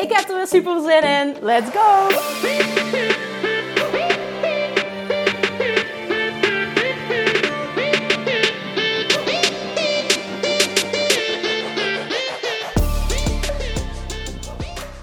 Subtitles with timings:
[0.00, 1.36] Ik heb er weer super zin in.
[1.40, 2.08] Let's go!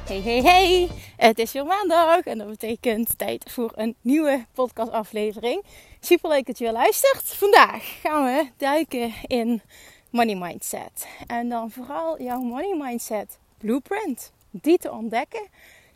[0.06, 0.90] Hey, hey, hey!
[1.18, 5.64] Het is weer maandag en dat betekent tijd voor een nieuwe podcastaflevering.
[6.00, 7.24] Super leuk dat je weer luistert.
[7.24, 9.62] Vandaag gaan we duiken in
[10.10, 11.08] money mindset.
[11.28, 14.32] En dan vooral jouw money mindset blueprint.
[14.62, 15.48] Die te ontdekken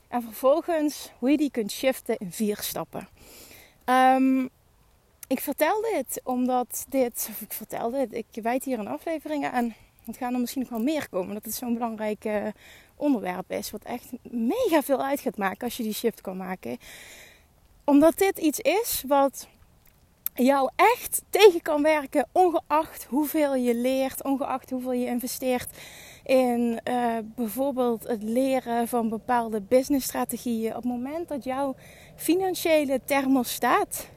[0.07, 3.07] en vervolgens hoe je die kunt shiften in vier stappen.
[3.85, 4.49] Um,
[5.27, 9.73] ik vertel dit omdat dit, of ik vertel dit, ik wijd hier een aflevering aan.
[10.05, 12.47] Het gaan er misschien nog wel meer komen, dat het zo'n belangrijk uh,
[12.95, 13.71] onderwerp is.
[13.71, 16.77] Wat echt mega veel uit gaat maken als je die shift kan maken.
[17.83, 19.47] Omdat dit iets is wat
[20.33, 25.69] jou echt tegen kan werken, ongeacht hoeveel je leert, ongeacht hoeveel je investeert
[26.23, 30.69] in uh, bijvoorbeeld het leren van bepaalde businessstrategieën.
[30.69, 31.75] Op het moment dat jouw
[32.15, 34.07] financiële thermostaat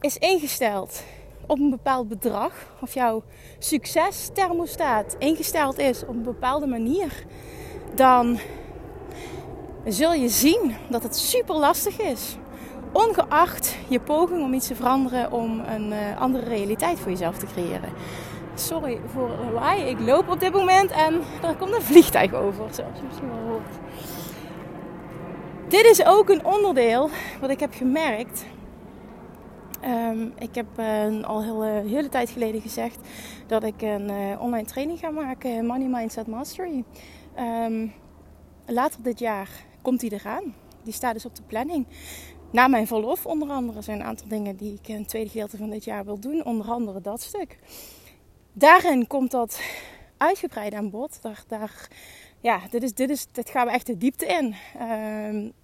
[0.00, 1.02] is ingesteld
[1.46, 3.22] op een bepaald bedrag, of jouw
[3.58, 7.24] succesthermostaat ingesteld is op een bepaalde manier,
[7.94, 8.38] dan
[9.84, 12.36] zul je zien dat het super lastig is.
[12.92, 17.46] Ongeacht je poging om iets te veranderen om een uh, andere realiteit voor jezelf te
[17.46, 17.92] creëren.
[18.54, 19.82] Sorry voor lawaai.
[19.82, 23.38] Ik loop op dit moment en er komt een vliegtuig over, zoals je misschien wel
[23.38, 23.68] hoort.
[25.68, 27.10] Dit is ook een onderdeel
[27.40, 28.44] wat ik heb gemerkt.
[29.84, 32.98] Um, ik heb uh, al heel, uh, hele tijd geleden gezegd
[33.46, 36.84] dat ik een uh, online training ga maken, Money Mindset Mastery.
[37.38, 37.92] Um,
[38.66, 39.48] later dit jaar
[39.82, 40.54] komt die eraan.
[40.82, 41.86] Die staat dus op de planning.
[42.50, 45.56] Na mijn verlof onder andere zijn een aantal dingen die ik in het tweede gedeelte
[45.56, 46.44] van dit jaar wil doen.
[46.44, 47.58] Onder andere dat stuk.
[48.52, 49.60] Daarin komt dat
[50.16, 51.18] uitgebreid aan bod.
[51.22, 51.88] Daar, daar,
[52.40, 54.54] ja, dit, is, dit, is, dit gaan we echt de diepte in.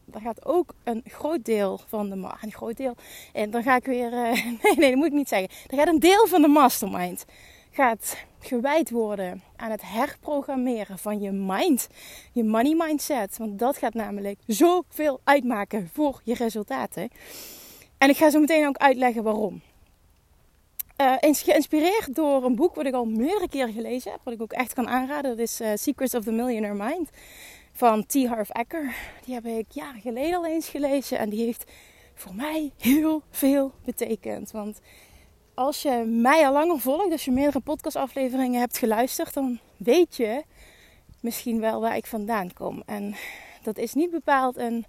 [0.04, 2.14] Daar gaat ook een groot deel van de...
[2.40, 2.94] Een groot deel.
[3.32, 4.12] En dan ga ik weer...
[4.12, 4.32] Uh,
[4.62, 5.48] nee, nee, dat moet ik niet zeggen.
[5.66, 7.24] Er gaat een deel van de mastermind
[7.70, 11.88] gaat gewijd worden aan het herprogrammeren van je mind,
[12.32, 13.36] je money mindset.
[13.36, 17.08] Want dat gaat namelijk zoveel uitmaken voor je resultaten.
[17.98, 19.62] En ik ga zo meteen ook uitleggen waarom.
[21.00, 24.52] Uh, geïnspireerd door een boek wat ik al meerdere keren gelezen heb, wat ik ook
[24.52, 25.30] echt kan aanraden.
[25.30, 27.10] Dat is uh, Secrets of the Millionaire Mind
[27.72, 28.26] van T.
[28.26, 28.94] Harv Eker.
[29.24, 31.70] Die heb ik jaren geleden al eens gelezen en die heeft
[32.14, 34.50] voor mij heel veel betekend.
[34.50, 34.80] Want
[35.54, 40.42] als je mij al langer volgt, als je meerdere podcastafleveringen hebt geluisterd, dan weet je
[41.20, 42.82] misschien wel waar ik vandaan kom.
[42.86, 43.14] En
[43.62, 44.86] dat is niet bepaald een,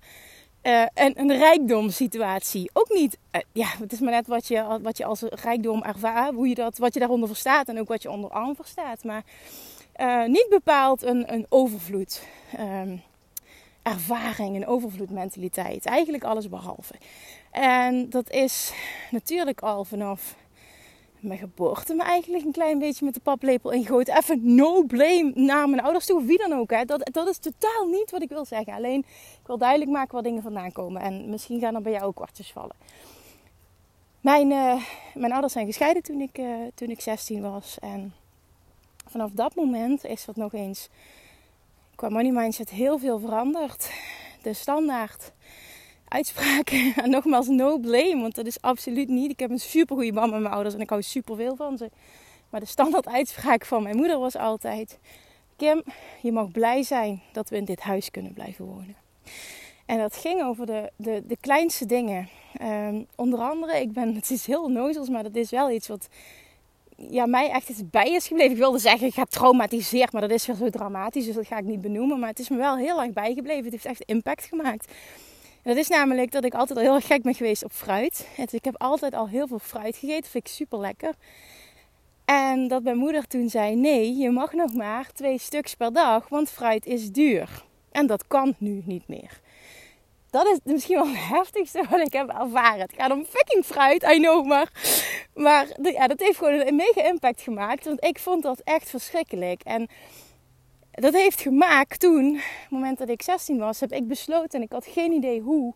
[0.64, 2.70] uh, een, een rijkdomsituatie.
[2.74, 6.34] Ook niet, uh, ja, het is maar net wat je, wat je als rijkdom ervaart,
[6.34, 9.04] hoe je dat, wat je daaronder verstaat en ook wat je onder arm verstaat.
[9.04, 9.24] Maar
[9.98, 12.24] uh, niet bepaald een, een overvloed.
[12.60, 13.02] Um,
[13.84, 15.86] ervaring, een overvloedmentaliteit.
[15.86, 16.94] Eigenlijk alles behalve.
[17.52, 18.74] En dat is
[19.12, 20.36] natuurlijk al vanaf
[21.20, 24.08] mijn geboorte me eigenlijk een klein beetje met de paplepel ingooit.
[24.08, 26.70] Even no blame naar mijn ouders toe, wie dan ook.
[26.70, 26.86] Hè.
[26.86, 28.74] Dat, dat is totaal niet wat ik wil zeggen.
[28.74, 29.00] Alleen,
[29.42, 31.02] ik wil duidelijk maken waar dingen vandaan komen.
[31.02, 32.76] En misschien gaan er bij jou ook kwartjes vallen.
[34.22, 37.78] Mijn, uh, mijn ouders zijn gescheiden toen ik, uh, toen ik 16 was.
[37.80, 38.14] En
[39.08, 40.90] vanaf dat moment is dat nog eens
[41.96, 43.92] qua money mindset heel veel veranderd.
[44.42, 45.32] De standaard
[46.10, 46.94] uitspraken.
[47.04, 49.32] En nogmaals, no blame, want dat is absoluut niet.
[49.32, 51.78] Ik heb een super goede band met mijn ouders en ik hou super veel van
[51.78, 51.90] ze.
[52.50, 55.00] Maar de standaard uitspraak van mijn moeder was altijd:
[55.56, 55.84] Kim,
[56.22, 58.96] je mag blij zijn dat we in dit huis kunnen blijven wonen.
[59.86, 62.30] En dat ging over de, de, de kleinste dingen.
[62.62, 66.08] Um, onder andere, ik ben, het is heel nozels, maar dat is wel iets wat
[66.96, 68.52] ja, mij echt is bij is gebleven.
[68.52, 71.58] Ik wilde zeggen, ik heb getraumatiseerd, maar dat is weer zo dramatisch, dus dat ga
[71.58, 72.20] ik niet benoemen.
[72.20, 73.64] Maar het is me wel heel lang bijgebleven.
[73.64, 74.92] Het heeft echt impact gemaakt.
[75.64, 78.28] Dat is namelijk dat ik altijd al heel gek ben geweest op fruit.
[78.52, 80.32] ik heb altijd al heel veel fruit gegeten.
[80.32, 81.14] Vind ik super lekker.
[82.26, 86.30] En dat mijn moeder toen zei: Nee, je mag nog maar twee stuks per dag,
[86.30, 87.64] want fruit is duur.
[87.92, 89.40] En dat kan nu niet meer.
[90.30, 92.82] Dat is misschien wel het heftigste wat ik heb ervaren.
[92.82, 94.72] Het gaat om fucking fruit, I know, maar,
[95.34, 97.86] maar ja, dat heeft gewoon een mega impact gemaakt.
[97.86, 99.62] Want ik vond dat echt verschrikkelijk.
[99.64, 99.88] En
[100.92, 104.66] dat heeft gemaakt toen, op het moment dat ik 16 was, heb ik besloten, en
[104.66, 105.74] ik had geen idee hoe,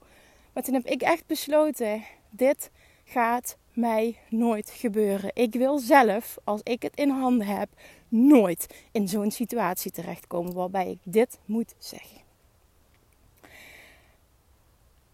[0.53, 2.71] maar toen heb ik echt besloten: dit
[3.03, 5.31] gaat mij nooit gebeuren.
[5.33, 7.69] Ik wil zelf, als ik het in handen heb,
[8.07, 12.22] nooit in zo'n situatie terechtkomen waarbij ik dit moet zeggen.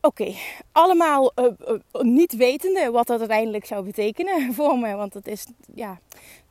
[0.02, 0.34] Oké,
[0.72, 4.96] allemaal uh, uh, niet wetende wat dat uiteindelijk zou betekenen voor me.
[4.96, 6.00] Want het is, ja,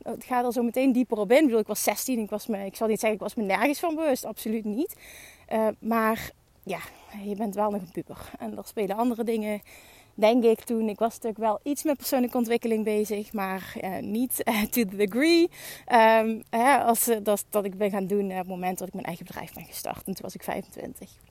[0.02, 1.36] het gaat er zo meteen dieper op in.
[1.36, 3.42] Ik bedoel, ik was 16, ik, was me, ik zal niet zeggen, ik was me
[3.42, 4.96] nergens van bewust, absoluut niet.
[5.52, 6.30] Uh, maar
[6.62, 6.78] ja,
[7.24, 8.30] je bent wel nog een puber.
[8.38, 9.60] En er spelen andere dingen,
[10.14, 10.88] denk ik, toen.
[10.88, 14.36] Ik was natuurlijk wel iets met persoonlijke ontwikkeling bezig, maar niet
[14.70, 15.50] to the degree
[16.50, 19.26] hè, als dat, dat ik ben gaan doen op het moment dat ik mijn eigen
[19.26, 20.06] bedrijf ben gestart.
[20.06, 21.27] En toen was ik 25.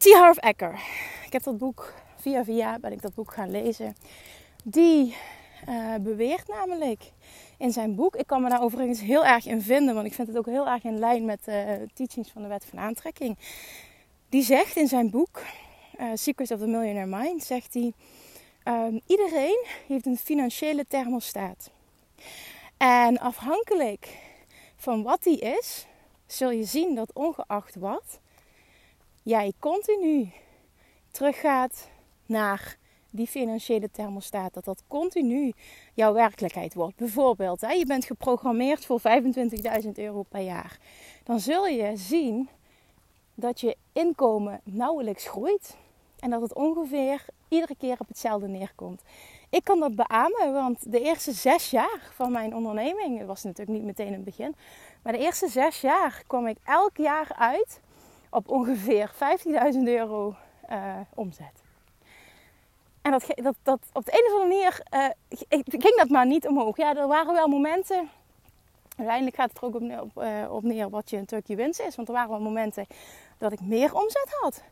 [0.00, 0.12] T.
[0.12, 0.80] Harv Eker.
[1.26, 3.96] Ik heb dat boek via via ben ik dat boek gaan lezen.
[4.64, 5.16] Die
[5.68, 7.12] uh, beweert namelijk
[7.58, 8.16] in zijn boek.
[8.16, 10.68] Ik kan me daar overigens heel erg in vinden, want ik vind het ook heel
[10.68, 13.38] erg in lijn met de uh, teachings van de wet van aantrekking.
[14.28, 15.42] Die zegt in zijn boek
[15.98, 17.92] uh, Secrets of the Millionaire Mind, zegt hij:
[18.64, 21.70] uh, iedereen heeft een financiële thermostaat.
[22.76, 24.18] En afhankelijk
[24.76, 25.86] van wat die is,
[26.26, 28.19] zul je zien dat ongeacht wat,
[29.22, 30.32] jij continu
[31.10, 31.88] teruggaat
[32.26, 32.78] naar
[33.10, 34.54] die financiële thermostaat.
[34.54, 35.52] Dat dat continu
[35.94, 36.96] jouw werkelijkheid wordt.
[36.96, 40.78] Bijvoorbeeld, hè, je bent geprogrammeerd voor 25.000 euro per jaar.
[41.24, 42.48] Dan zul je zien
[43.34, 45.76] dat je inkomen nauwelijks groeit.
[46.18, 49.02] En dat het ongeveer iedere keer op hetzelfde neerkomt.
[49.50, 53.78] Ik kan dat beamen, want de eerste zes jaar van mijn onderneming, het was natuurlijk
[53.78, 54.54] niet meteen het begin,
[55.02, 57.80] maar de eerste zes jaar kwam ik elk jaar uit
[58.30, 59.10] op ongeveer
[59.74, 60.34] 15.000 euro
[60.70, 61.62] uh, omzet.
[63.02, 66.46] En dat, dat, dat op de een of andere manier uh, ging dat maar niet
[66.46, 66.76] omhoog.
[66.76, 68.10] Ja, er waren wel momenten.
[68.96, 71.80] Uiteindelijk gaat het er ook op, op, uh, op neer wat je natuurlijk je winst
[71.80, 71.96] is.
[71.96, 72.86] Want er waren wel momenten
[73.38, 74.62] dat ik meer omzet had.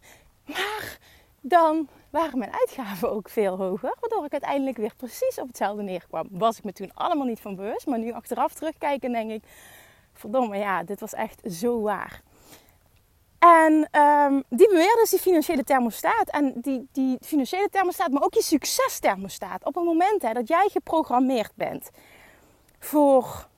[0.44, 0.98] Maar
[1.40, 3.96] dan waren mijn uitgaven ook veel hoger.
[4.00, 6.26] Waardoor ik uiteindelijk weer precies op hetzelfde neerkwam.
[6.30, 7.86] Was ik me toen allemaal niet van bewust.
[7.86, 9.42] Maar nu achteraf terugkijken denk ik...
[10.12, 12.22] Verdomme, ja, dit was echt zo waar.
[13.38, 16.30] En um, die beweerde dus die financiële thermostaat.
[16.30, 19.64] En die, die financiële thermostaat, maar ook je succesthermostaat.
[19.64, 21.90] Op het moment hè, dat jij geprogrammeerd bent
[22.78, 23.48] voor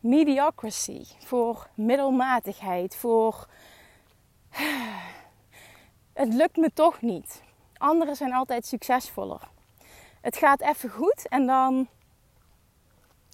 [0.00, 3.46] mediocrity, voor middelmatigheid, voor
[6.12, 7.42] het lukt me toch niet.
[7.76, 9.48] Anderen zijn altijd succesvoller.
[10.20, 11.88] Het gaat even goed en dan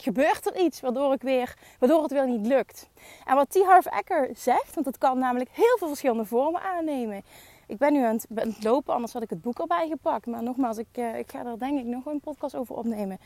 [0.00, 2.88] gebeurt er iets waardoor, ik weer, waardoor het weer niet lukt.
[3.24, 3.62] En wat T.
[3.64, 3.86] Harv
[4.32, 7.22] zegt, want het kan namelijk heel veel verschillende vormen aannemen.
[7.66, 10.26] Ik ben nu aan het, lopen, anders had ik het boek erbij gepakt.
[10.26, 13.18] Maar nogmaals, ik, uh, ik ga er denk ik nog een podcast over opnemen.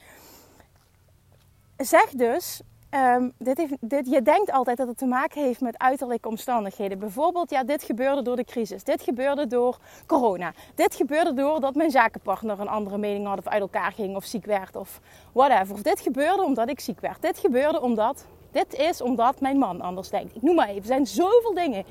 [1.77, 2.61] Zeg dus,
[2.95, 6.99] Um, dit dit, je denkt altijd dat het te maken heeft met uiterlijke omstandigheden.
[6.99, 8.85] Bijvoorbeeld, ja, dit gebeurde door de crisis.
[8.85, 10.53] Dit gebeurde door corona.
[10.75, 14.45] Dit gebeurde doordat mijn zakenpartner een andere mening had of uit elkaar ging of ziek
[14.45, 15.01] werd of
[15.33, 15.75] whatever.
[15.75, 17.23] Of dit gebeurde omdat ik ziek werd.
[17.23, 18.27] Dit gebeurde omdat.
[18.51, 20.37] Dit is omdat mijn man anders denkt.
[20.37, 20.81] Ik noem maar even.
[20.81, 21.85] Er zijn zoveel dingen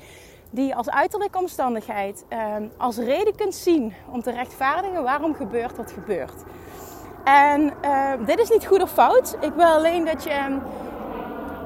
[0.50, 2.24] die je als uiterlijke omstandigheid
[2.56, 6.42] um, als reden kunt zien om te rechtvaardigen waarom gebeurt wat gebeurt.
[7.24, 9.36] En uh, dit is niet goed of fout.
[9.40, 10.58] Ik wil alleen dat je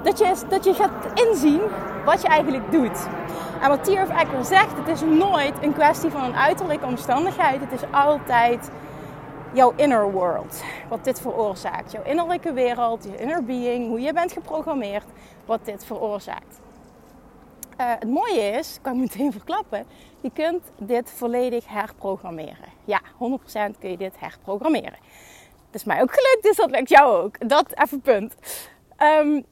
[0.03, 1.61] dat je, je gaat inzien
[2.05, 3.07] wat je eigenlijk doet.
[3.61, 7.61] En wat Tier of Ecker zegt, het is nooit een kwestie van een uiterlijke omstandigheid.
[7.61, 8.71] Het is altijd
[9.53, 10.63] jouw inner world.
[10.89, 11.93] Wat dit veroorzaakt.
[11.93, 15.05] Jouw innerlijke wereld, je inner being, hoe je bent geprogrammeerd,
[15.45, 16.61] wat dit veroorzaakt.
[17.81, 19.87] Uh, het mooie is, kan ik meteen verklappen,
[20.21, 22.69] je kunt dit volledig herprogrammeren.
[22.85, 24.99] Ja, 100% kun je dit herprogrammeren.
[25.71, 27.49] Dat is mij ook gelukt, dus dat lukt jou ook.
[27.49, 28.35] Dat even punt.
[29.03, 29.45] Um,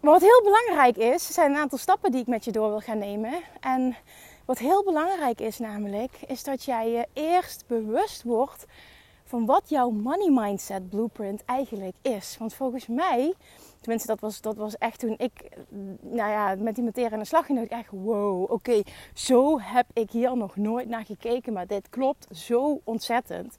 [0.00, 2.80] maar wat heel belangrijk is, zijn een aantal stappen die ik met je door wil
[2.80, 3.32] gaan nemen.
[3.60, 3.96] En
[4.44, 8.66] wat heel belangrijk is namelijk, is dat jij je eerst bewust wordt
[9.24, 12.36] van wat jouw money mindset blueprint eigenlijk is.
[12.38, 13.34] Want volgens mij,
[13.80, 15.32] tenminste dat was, dat was echt toen ik
[16.00, 18.82] nou ja, met die materie aan de slag ging, dacht ik echt wow, oké,
[19.14, 23.56] zo heb ik hier nog nooit naar gekeken, maar dit klopt zo ontzettend.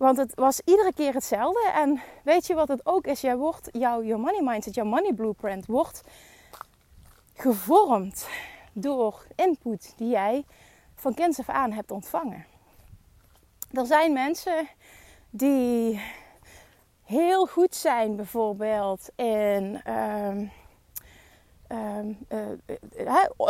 [0.00, 1.70] Want het was iedere keer hetzelfde.
[1.74, 3.20] En weet je wat het ook is?
[3.20, 6.02] Jij wordt, jouw, money mindset, jouw money blueprint wordt
[7.34, 8.28] gevormd
[8.72, 10.44] door input die jij
[10.94, 12.46] van kinds af aan hebt ontvangen.
[13.72, 14.68] Er zijn mensen
[15.30, 16.00] die
[17.04, 20.48] heel goed zijn, bijvoorbeeld in uh,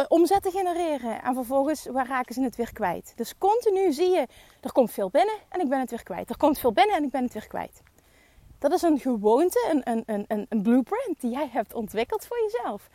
[0.09, 1.23] omzet te genereren.
[1.23, 3.13] En vervolgens waar raken ze het weer kwijt.
[3.17, 4.27] Dus continu zie je,
[4.61, 6.31] er komt veel binnen en ik ben het weer kwijt.
[6.31, 7.83] Er komt veel binnen en ik ben het weer kwijt.
[8.59, 12.89] Dat is een gewoonte, een, een, een, een blueprint die jij hebt ontwikkeld voor jezelf.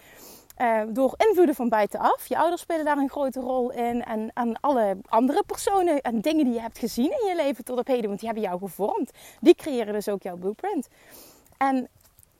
[0.61, 2.27] Uh, door invloeden van buitenaf.
[2.27, 4.03] Je ouders spelen daar een grote rol in.
[4.03, 7.79] En, en alle andere personen en dingen die je hebt gezien in je leven tot
[7.79, 8.07] op heden.
[8.07, 9.11] Want die hebben jou gevormd.
[9.41, 10.87] Die creëren dus ook jouw blueprint.
[11.57, 11.89] En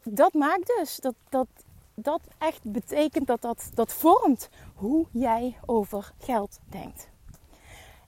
[0.04, 1.48] dat maakt dus dat dat,
[1.96, 7.10] dat echt betekent dat, dat dat vormt hoe jij over geld denkt.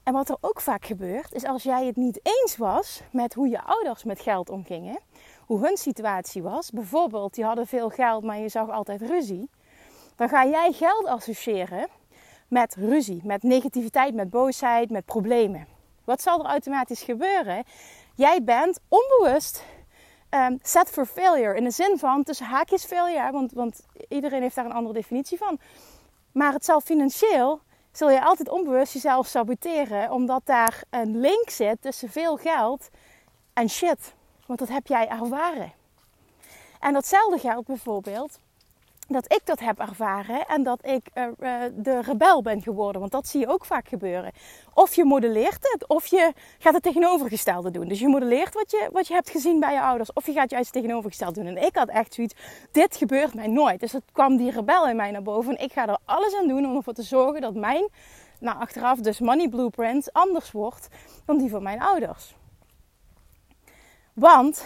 [0.04, 3.50] En wat er ook vaak gebeurt, is als jij het niet eens was met hoe
[3.50, 5.00] je ouders met geld omgingen,
[5.46, 9.50] hoe hun situatie was, bijvoorbeeld die hadden veel geld, maar je zag altijd ruzie,
[10.16, 11.88] dan ga jij geld associëren
[12.48, 15.68] met ruzie, met negativiteit, met boosheid, met problemen.
[16.04, 17.64] Wat zal er automatisch gebeuren?
[18.16, 19.64] Jij bent onbewust
[20.30, 21.56] um, set for failure.
[21.56, 25.38] In de zin van tussen haakjes failure, want, want iedereen heeft daar een andere definitie
[25.38, 25.60] van.
[26.32, 31.82] Maar het zal financieel, zul je altijd onbewust jezelf saboteren, omdat daar een link zit
[31.82, 32.90] tussen veel geld
[33.54, 34.16] en shit.
[34.46, 35.74] Want dat heb jij ervaren.
[36.80, 38.40] En datzelfde geldt bijvoorbeeld
[39.08, 41.24] dat ik dat heb ervaren en dat ik uh,
[41.74, 43.00] de rebel ben geworden.
[43.00, 44.32] Want dat zie je ook vaak gebeuren.
[44.74, 47.88] Of je modelleert het, of je gaat het tegenovergestelde doen.
[47.88, 50.50] Dus je modelleert wat je, wat je hebt gezien bij je ouders, of je gaat
[50.50, 51.56] juist het tegenovergestelde doen.
[51.56, 52.36] En ik had echt zoiets,
[52.72, 53.80] dit gebeurt mij nooit.
[53.80, 55.58] Dus het kwam die rebel in mij naar boven.
[55.58, 57.90] En ik ga er alles aan doen om ervoor te zorgen dat mijn,
[58.40, 60.88] nou achteraf dus money blueprint, anders wordt
[61.26, 62.36] dan die van mijn ouders.
[64.14, 64.66] Want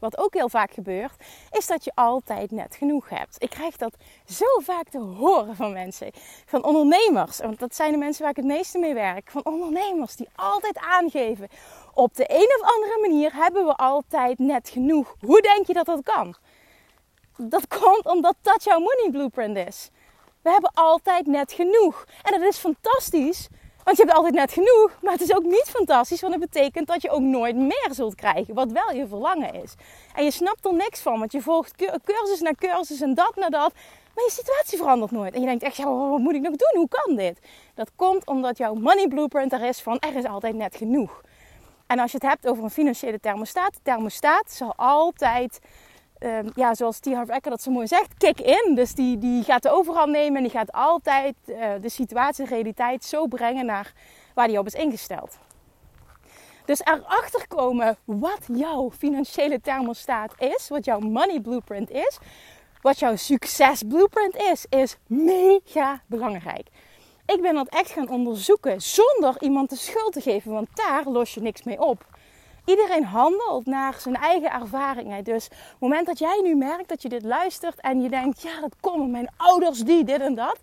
[0.00, 3.36] wat ook heel vaak gebeurt, is dat je altijd net genoeg hebt.
[3.38, 6.10] Ik krijg dat zo vaak te horen van mensen.
[6.46, 9.30] Van ondernemers, want dat zijn de mensen waar ik het meeste mee werk.
[9.30, 11.48] Van ondernemers die altijd aangeven.
[11.94, 15.14] Op de een of andere manier hebben we altijd net genoeg.
[15.20, 16.34] Hoe denk je dat dat kan?
[17.36, 19.90] Dat komt omdat dat jouw money blueprint is.
[20.42, 22.06] We hebben altijd net genoeg.
[22.22, 23.48] En dat is fantastisch,
[23.88, 24.98] want je hebt altijd net genoeg.
[25.02, 28.14] Maar het is ook niet fantastisch, want het betekent dat je ook nooit meer zult
[28.14, 28.54] krijgen.
[28.54, 29.74] Wat wel je verlangen is.
[30.14, 33.48] En je snapt er niks van, want je volgt cursus na cursus en dat na
[33.48, 33.72] dat.
[34.14, 35.34] Maar je situatie verandert nooit.
[35.34, 36.72] En je denkt echt, wat moet ik nog doen?
[36.74, 37.38] Hoe kan dit?
[37.74, 41.22] Dat komt omdat jouw money blueprint er is van er is altijd net genoeg.
[41.86, 45.58] En als je het hebt over een financiële thermostaat, de thermostaat zal altijd
[46.20, 47.06] um, ja, zoals T.
[47.06, 48.74] Harv Eker dat zo mooi zegt, kick in.
[48.74, 52.50] Dus die, die gaat de overhand nemen en die gaat altijd uh, de situatie, de
[52.50, 53.92] realiteit zo brengen naar
[54.34, 55.38] waar die op is ingesteld.
[56.64, 62.18] Dus erachter komen wat jouw financiële thermostaat is, wat jouw money blueprint is,
[62.82, 66.68] wat jouw succes blueprint is, is mega belangrijk.
[67.26, 71.34] Ik ben dat echt gaan onderzoeken zonder iemand de schuld te geven, want daar los
[71.34, 72.04] je niks mee op.
[72.68, 75.24] Iedereen handelt naar zijn eigen ervaringen.
[75.24, 78.60] Dus het moment dat jij nu merkt dat je dit luistert en je denkt, ja,
[78.60, 80.58] dat komen mijn ouders die, dit en dat.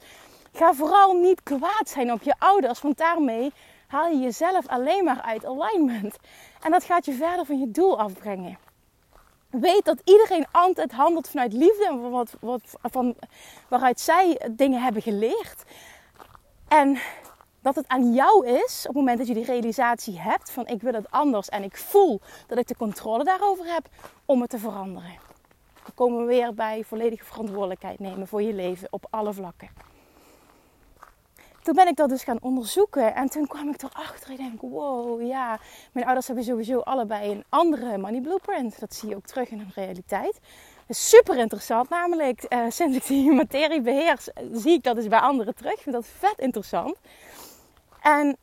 [0.54, 3.52] Ga vooral niet kwaad zijn op je ouders, want daarmee
[3.88, 6.18] haal je jezelf alleen maar uit alignment.
[6.62, 8.58] En dat gaat je verder van je doel afbrengen.
[9.50, 13.16] Weet dat iedereen altijd handelt vanuit liefde en wat, wat, van,
[13.68, 15.64] waaruit zij dingen hebben geleerd.
[16.68, 16.98] En
[17.65, 20.81] dat het aan jou is, op het moment dat je die realisatie hebt van ik
[20.81, 23.88] wil het anders en ik voel dat ik de controle daarover heb,
[24.25, 25.17] om het te veranderen.
[25.84, 29.69] Dan komen we weer bij volledige verantwoordelijkheid nemen voor je leven op alle vlakken.
[31.63, 34.31] Toen ben ik dat dus gaan onderzoeken en toen kwam ik erachter.
[34.31, 35.60] Ik denk, wow, ja,
[35.91, 38.79] mijn ouders hebben sowieso allebei een andere money blueprint.
[38.79, 40.39] Dat zie je ook terug in hun realiteit.
[40.89, 45.55] super interessant, namelijk uh, sinds ik die materie beheers, zie ik dat dus bij anderen
[45.55, 45.74] terug.
[45.74, 46.98] Ik vind dat vet interessant.
[48.06, 48.38] En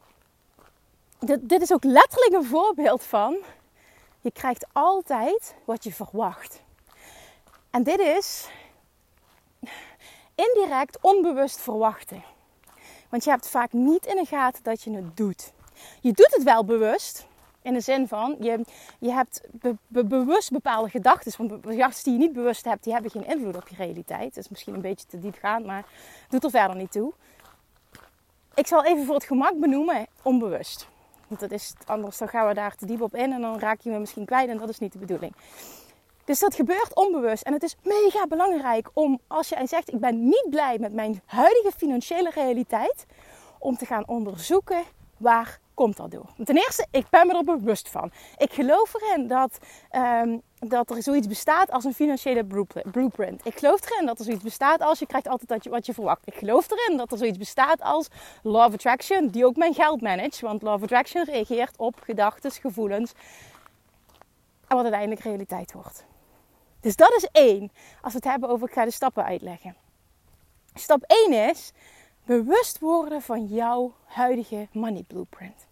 [1.18, 3.36] dit, dit is ook letterlijk een voorbeeld van:
[4.20, 6.62] je krijgt altijd wat je verwacht.
[7.70, 8.48] En dit is
[10.34, 12.22] indirect onbewust verwachten.
[13.08, 15.52] Want je hebt vaak niet in de gaten dat je het doet.
[16.00, 17.26] Je doet het wel bewust.
[17.62, 18.64] In de zin van, je,
[18.98, 19.40] je hebt
[19.88, 21.32] bewust bepaalde gedachten.
[21.36, 24.34] Want gedachten die je niet bewust hebt, die hebben geen invloed op je realiteit.
[24.34, 25.84] Dat is misschien een beetje te diep gaan, maar
[26.28, 27.12] doet er verder niet toe.
[28.54, 30.88] Ik zal even voor het gemak benoemen, onbewust.
[31.28, 33.80] Want dat is, anders dan gaan we daar te diep op in en dan raak
[33.80, 35.34] je me misschien kwijt en dat is niet de bedoeling.
[36.24, 37.42] Dus dat gebeurt onbewust.
[37.42, 41.22] En het is mega belangrijk om, als je zegt: Ik ben niet blij met mijn
[41.24, 43.06] huidige financiële realiteit,
[43.58, 44.82] om te gaan onderzoeken
[45.16, 46.26] waar komt dat door.
[46.44, 48.10] Ten eerste, ik ben me er bewust van.
[48.36, 49.58] Ik geloof erin dat,
[49.92, 52.44] um, dat er zoiets bestaat als een financiële
[52.84, 53.46] blueprint.
[53.46, 56.26] Ik geloof erin dat er zoiets bestaat als je krijgt altijd wat je verwacht.
[56.26, 58.08] Ik geloof erin dat er zoiets bestaat als
[58.42, 60.40] Law of Attraction, die ook mijn geld managt.
[60.40, 63.12] Want Law of Attraction reageert op gedachten, gevoelens
[64.68, 66.04] en wat uiteindelijk realiteit wordt.
[66.80, 67.72] Dus dat is één.
[68.00, 69.76] Als we het hebben over, ik ga de stappen uitleggen.
[70.74, 71.72] Stap 1 is
[72.24, 75.66] bewust worden van jouw huidige money blueprint.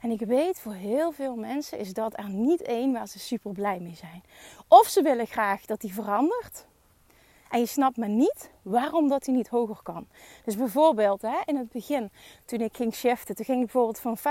[0.00, 3.52] En ik weet voor heel veel mensen is dat er niet één waar ze super
[3.52, 4.22] blij mee zijn.
[4.68, 6.68] Of ze willen graag dat die verandert.
[7.50, 10.06] En je snapt maar niet waarom dat hij niet hoger kan.
[10.44, 12.10] Dus bijvoorbeeld hè, in het begin,
[12.44, 14.22] toen ik ging shiften, toen ging ik bijvoorbeeld van 50.000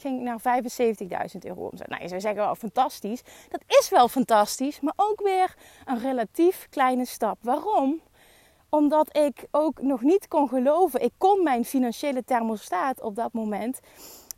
[0.00, 0.40] ging naar
[1.32, 1.88] 75.000 euro omzet.
[1.88, 3.22] Nou, je zou zeggen wel fantastisch.
[3.48, 5.54] Dat is wel fantastisch, maar ook weer
[5.84, 7.38] een relatief kleine stap.
[7.40, 8.00] Waarom?
[8.70, 11.02] Omdat ik ook nog niet kon geloven.
[11.02, 13.80] Ik kon mijn financiële thermostaat op dat moment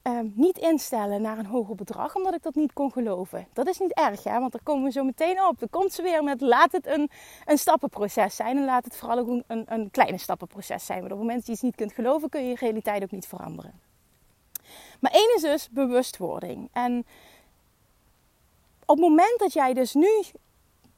[0.02, 3.46] Ehm, niet instellen naar een hoger bedrag, omdat ik dat niet kon geloven.
[3.52, 4.38] Dat is niet erg, hè?
[4.38, 5.58] want daar komen we zo meteen op.
[5.58, 7.10] Dan komt ze weer met laat het een,
[7.44, 11.00] een stappenproces zijn en laat het vooral ook een, een, kleine stappenproces zijn.
[11.00, 13.10] Want op het moment dat je iets niet kunt geloven, kun je je realiteit ook
[13.10, 13.80] niet veranderen.
[15.00, 16.68] Maar één is dus bewustwording.
[16.72, 17.06] En
[18.86, 20.22] op het moment dat jij dus nu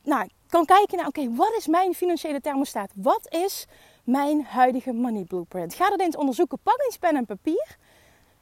[0.02, 2.90] nou, kan kijken naar, oké, wat is mijn financiële thermostaat?
[2.94, 3.66] Wat is
[4.04, 5.74] mijn huidige money blueprint?
[5.74, 6.58] Ga dat eens onderzoeken.
[6.62, 7.76] Pak eens pen en papier.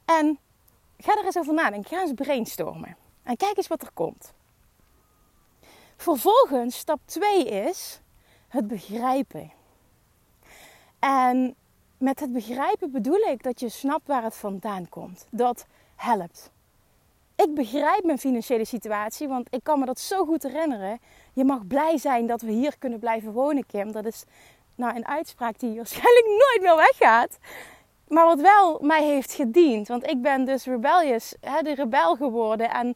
[0.04, 0.38] En
[1.02, 1.90] Ga er eens over nadenken.
[1.90, 2.96] Ga eens brainstormen.
[3.22, 4.32] En kijk eens wat er komt.
[5.96, 8.00] Vervolgens, stap 2 is
[8.48, 9.52] het begrijpen.
[10.98, 11.54] En
[11.98, 15.26] met het begrijpen bedoel ik dat je snapt waar het vandaan komt.
[15.30, 15.66] Dat
[15.96, 16.50] helpt.
[17.34, 21.00] Ik begrijp mijn financiële situatie, want ik kan me dat zo goed herinneren.
[21.32, 23.92] Je mag blij zijn dat we hier kunnen blijven wonen, Kim.
[23.92, 24.24] Dat is
[24.74, 27.38] nou een uitspraak die waarschijnlijk nooit meer weggaat.
[28.08, 32.70] Maar wat wel mij heeft gediend, want ik ben dus rebellious, hè, de rebel geworden.
[32.70, 32.94] En,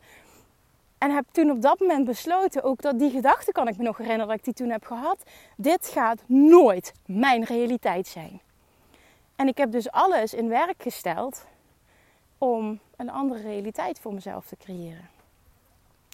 [0.99, 3.97] en heb toen op dat moment besloten, ook dat die gedachte kan ik me nog
[3.97, 5.23] herinneren dat ik die toen heb gehad.
[5.57, 8.41] Dit gaat nooit mijn realiteit zijn.
[9.37, 11.45] En ik heb dus alles in werk gesteld
[12.39, 15.09] om een andere realiteit voor mezelf te creëren.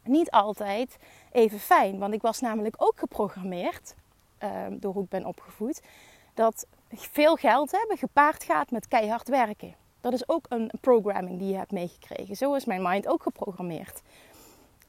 [0.04, 0.96] Niet altijd
[1.32, 3.94] even fijn, want ik was namelijk ook geprogrammeerd,
[4.42, 5.80] uh, door hoe ik ben opgevoed,
[6.34, 9.74] dat veel geld hebben gepaard gaat met keihard werken.
[10.00, 12.36] Dat is ook een programming die je hebt meegekregen.
[12.36, 14.02] Zo is mijn mind ook geprogrammeerd.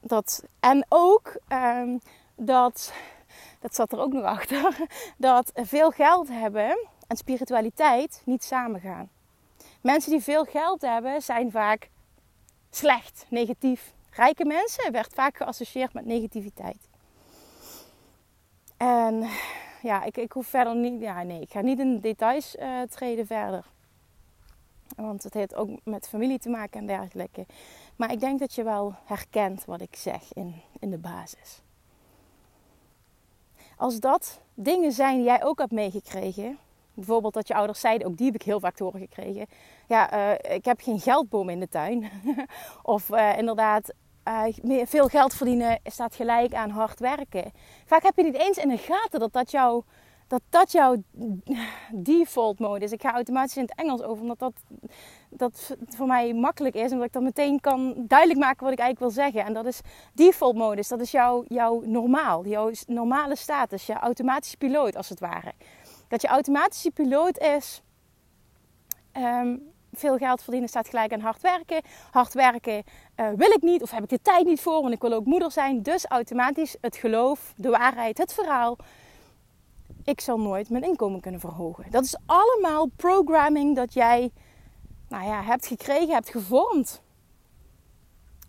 [0.00, 2.00] Dat, en ook um,
[2.34, 2.92] dat,
[3.60, 4.76] dat zat er ook nog achter,
[5.16, 9.10] dat veel geld hebben en spiritualiteit niet samengaan.
[9.80, 11.90] Mensen die veel geld hebben zijn vaak
[12.70, 13.93] slecht, negatief.
[14.16, 16.88] Rijke mensen werd vaak geassocieerd met negativiteit.
[18.76, 19.28] En
[19.82, 21.00] ja, ik, ik hoef verder niet.
[21.00, 23.64] Ja, nee, ik ga niet in details uh, treden verder.
[24.96, 27.46] Want het heeft ook met familie te maken en dergelijke.
[27.96, 31.62] Maar ik denk dat je wel herkent wat ik zeg in, in de basis.
[33.76, 36.58] Als dat dingen zijn die jij ook hebt meegekregen.
[36.94, 39.46] Bijvoorbeeld dat je ouders zeiden, ook die heb ik heel vaak horen gekregen.
[39.88, 42.10] Ja, uh, ik heb geen geldboom in de tuin.
[42.82, 43.92] of uh, inderdaad,
[44.28, 47.52] uh, veel geld verdienen staat gelijk aan hard werken.
[47.84, 49.84] Vaak heb je niet eens in de gaten dat dat, jouw,
[50.26, 50.96] dat, dat jouw
[51.92, 52.92] default mode is.
[52.92, 54.54] Ik ga automatisch in het Engels over, omdat dat,
[55.30, 56.92] dat voor mij makkelijk is.
[56.92, 59.44] Omdat ik dan meteen kan duidelijk maken wat ik eigenlijk wil zeggen.
[59.44, 59.80] En dat is
[60.12, 60.88] default modus.
[60.88, 65.52] Dat is jouw, jouw normaal, jouw normale status, je automatische piloot als het ware.
[66.08, 67.82] Dat je automatische piloot is.
[69.16, 71.82] Um, veel geld verdienen staat gelijk aan hard werken.
[72.10, 72.82] Hard werken
[73.16, 75.24] uh, wil ik niet of heb ik de tijd niet voor, want ik wil ook
[75.24, 75.82] moeder zijn.
[75.82, 78.76] Dus automatisch het geloof, de waarheid, het verhaal.
[80.04, 81.84] Ik zal nooit mijn inkomen kunnen verhogen.
[81.90, 84.30] Dat is allemaal programming dat jij
[85.08, 87.02] nou ja, hebt gekregen, hebt gevormd.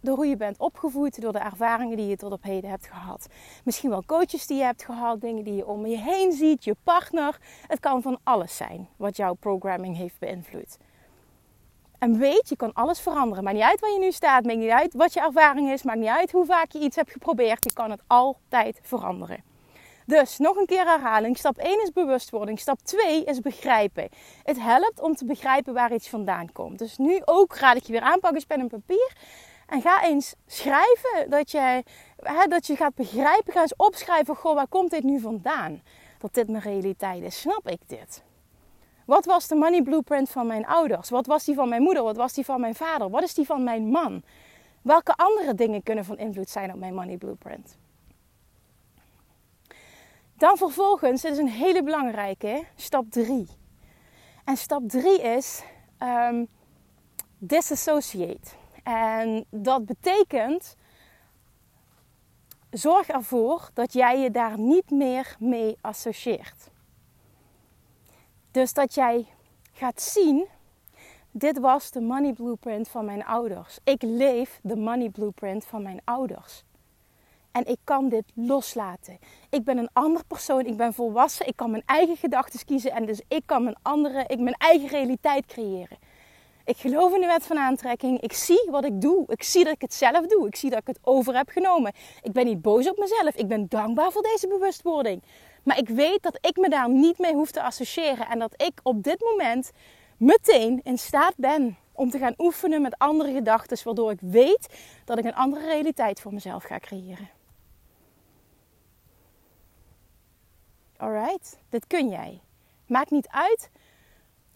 [0.02, 3.28] Door hoe je bent opgevoed, door de ervaringen die je tot op heden hebt gehad.
[3.64, 6.76] Misschien wel coaches die je hebt gehad, dingen die je om je heen ziet, je
[6.84, 7.40] partner.
[7.68, 10.78] Het kan van alles zijn wat jouw programming heeft beïnvloed.
[12.00, 13.44] En weet, je kan alles veranderen.
[13.44, 16.00] Maakt niet uit waar je nu staat, maakt niet uit wat je ervaring is, maakt
[16.00, 17.64] niet uit hoe vaak je iets hebt geprobeerd.
[17.64, 19.44] Je kan het altijd veranderen.
[20.06, 21.38] Dus nog een keer herhaling.
[21.38, 22.60] Stap 1 is bewustwording.
[22.60, 24.10] Stap 2 is begrijpen.
[24.44, 26.80] Het helpt om te begrijpen waar iets vandaan komt.
[26.80, 29.14] Dus nu ook raad ik je weer aanpakken, pen en papier.
[29.68, 31.84] En ga eens schrijven dat je,
[32.18, 33.54] hè, dat je gaat begrijpen.
[33.54, 35.82] Ga eens opschrijven, goh, waar komt dit nu vandaan?
[36.20, 37.40] Dat dit mijn realiteit is.
[37.40, 38.24] Snap ik dit?
[39.06, 41.10] Wat was de money blueprint van mijn ouders?
[41.10, 42.04] Wat was die van mijn moeder?
[42.04, 43.10] Wat was die van mijn vader?
[43.10, 44.24] Wat is die van mijn man?
[44.82, 47.78] Welke andere dingen kunnen van invloed zijn op mijn money blueprint?
[50.38, 53.48] Dan vervolgens, dit is een hele belangrijke, stap 3.
[54.46, 55.64] En stap 3 is
[56.00, 56.48] um,
[57.38, 58.52] disassociate.
[58.84, 60.76] En dat betekent,
[62.70, 66.74] zorg ervoor dat jij je daar niet meer mee associeert.
[68.56, 69.26] Dus dat jij
[69.72, 70.48] gaat zien,
[71.32, 73.80] dit was de money blueprint van mijn ouders.
[73.84, 76.64] Ik leef de money blueprint van mijn ouders.
[77.52, 79.18] En ik kan dit loslaten.
[79.50, 83.06] Ik ben een ander persoon, ik ben volwassen, ik kan mijn eigen gedachten kiezen en
[83.06, 85.98] dus ik kan mijn, andere, ik mijn eigen realiteit creëren.
[86.66, 88.22] Ik geloof in de wet van aantrekking.
[88.22, 89.24] Ik zie wat ik doe.
[89.28, 90.48] Ik zie dat ik het zelf doe.
[90.48, 91.94] Ik zie dat ik het over heb genomen.
[92.22, 93.36] Ik ben niet boos op mezelf.
[93.36, 95.22] Ik ben dankbaar voor deze bewustwording.
[95.66, 98.28] Maar ik weet dat ik me daar niet mee hoef te associëren.
[98.28, 99.72] En dat ik op dit moment
[100.18, 103.78] meteen in staat ben om te gaan oefenen met andere gedachten.
[103.84, 104.68] Waardoor ik weet
[105.06, 107.30] dat ik een andere realiteit voor mezelf ga creëren.
[110.98, 112.42] Alright, dit kun jij.
[112.88, 113.70] Maakt niet uit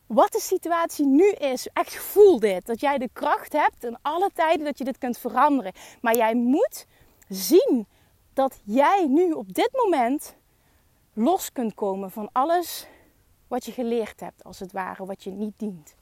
[0.06, 1.68] wat de situatie nu is.
[1.74, 2.66] Echt voel dit.
[2.66, 5.74] Dat jij de kracht hebt in alle tijden dat je dit kunt veranderen.
[6.02, 6.86] Maar jij moet
[7.28, 7.88] zien
[8.34, 10.38] dat jij nu op dit moment
[11.20, 12.88] los kunt komen van alles
[13.48, 15.96] wat je geleerd hebt, als het ware, wat je niet dient.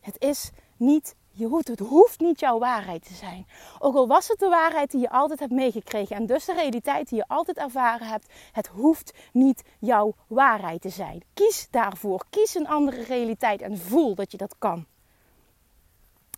[0.00, 3.46] Het is niet je hoeft, het hoeft niet jouw waarheid te zijn.
[3.78, 7.08] Ook al was het de waarheid die je altijd hebt meegekregen en dus de realiteit
[7.08, 11.22] die je altijd ervaren hebt, het hoeft niet jouw waarheid te zijn.
[11.34, 14.86] Kies daarvoor, kies een andere realiteit en voel dat je dat kan.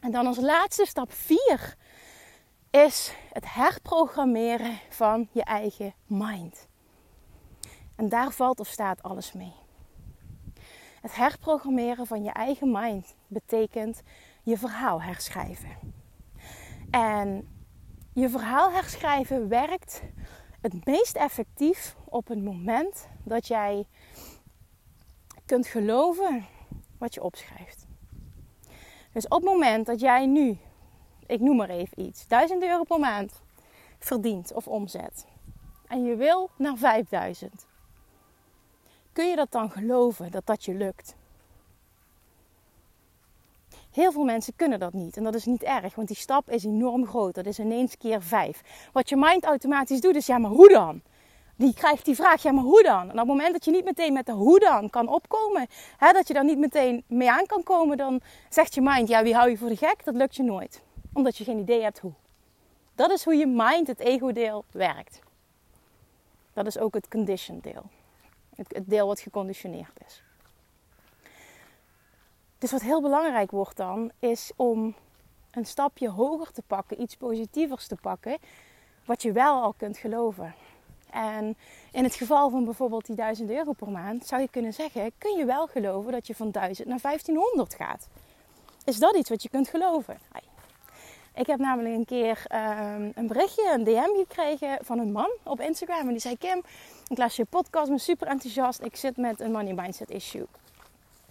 [0.00, 1.76] En dan als laatste stap 4
[2.70, 6.68] is het herprogrammeren van je eigen mind.
[7.96, 9.54] En daar valt of staat alles mee.
[11.00, 14.02] Het herprogrammeren van je eigen mind betekent
[14.42, 15.70] je verhaal herschrijven.
[16.90, 17.48] En
[18.12, 20.02] je verhaal herschrijven werkt
[20.60, 23.86] het meest effectief op het moment dat jij
[25.46, 26.46] kunt geloven
[26.98, 27.86] wat je opschrijft.
[29.12, 30.58] Dus op het moment dat jij nu,
[31.26, 33.42] ik noem maar even iets, 1000 euro per maand
[33.98, 35.26] verdient of omzet.
[35.86, 37.66] En je wil naar 5000.
[39.16, 41.14] Kun je dat dan geloven dat dat je lukt?
[43.90, 45.16] Heel veel mensen kunnen dat niet.
[45.16, 47.34] En dat is niet erg, want die stap is enorm groot.
[47.34, 48.88] Dat is ineens keer vijf.
[48.92, 51.02] Wat je mind automatisch doet, is ja, maar hoe dan?
[51.56, 53.02] Die krijgt die vraag, ja, maar hoe dan?
[53.02, 56.12] En op het moment dat je niet meteen met de hoe dan kan opkomen, hè,
[56.12, 59.34] dat je daar niet meteen mee aan kan komen, dan zegt je mind, ja, wie
[59.34, 60.04] hou je voor de gek?
[60.04, 60.82] Dat lukt je nooit.
[61.12, 62.12] Omdat je geen idee hebt hoe.
[62.94, 65.20] Dat is hoe je mind, het ego-deel, werkt.
[66.52, 67.82] Dat is ook het condition deel.
[68.56, 70.22] Het deel wat geconditioneerd is.
[72.58, 74.94] Dus wat heel belangrijk wordt dan, is om
[75.50, 78.38] een stapje hoger te pakken, iets positievers te pakken,
[79.04, 80.54] wat je wel al kunt geloven.
[81.10, 81.56] En
[81.92, 85.36] in het geval van bijvoorbeeld die 1000 euro per maand, zou je kunnen zeggen: kun
[85.36, 88.08] je wel geloven dat je van 1000 naar 1500 gaat?
[88.84, 90.18] Is dat iets wat je kunt geloven?
[91.36, 95.60] Ik heb namelijk een keer ehm, een berichtje, een DM gekregen van een man op
[95.60, 96.00] Instagram.
[96.00, 96.62] En die zei: Kim,
[97.08, 98.82] ik las je podcast, ben super enthousiast.
[98.82, 100.46] Ik zit met een money mindset issue.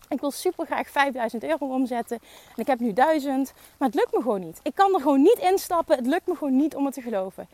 [0.09, 2.19] Ik wil super graag 5000 euro omzetten.
[2.55, 3.53] En ik heb nu 1000.
[3.77, 4.59] Maar het lukt me gewoon niet.
[4.63, 5.95] Ik kan er gewoon niet instappen.
[5.97, 7.47] Het lukt me gewoon niet om het te geloven.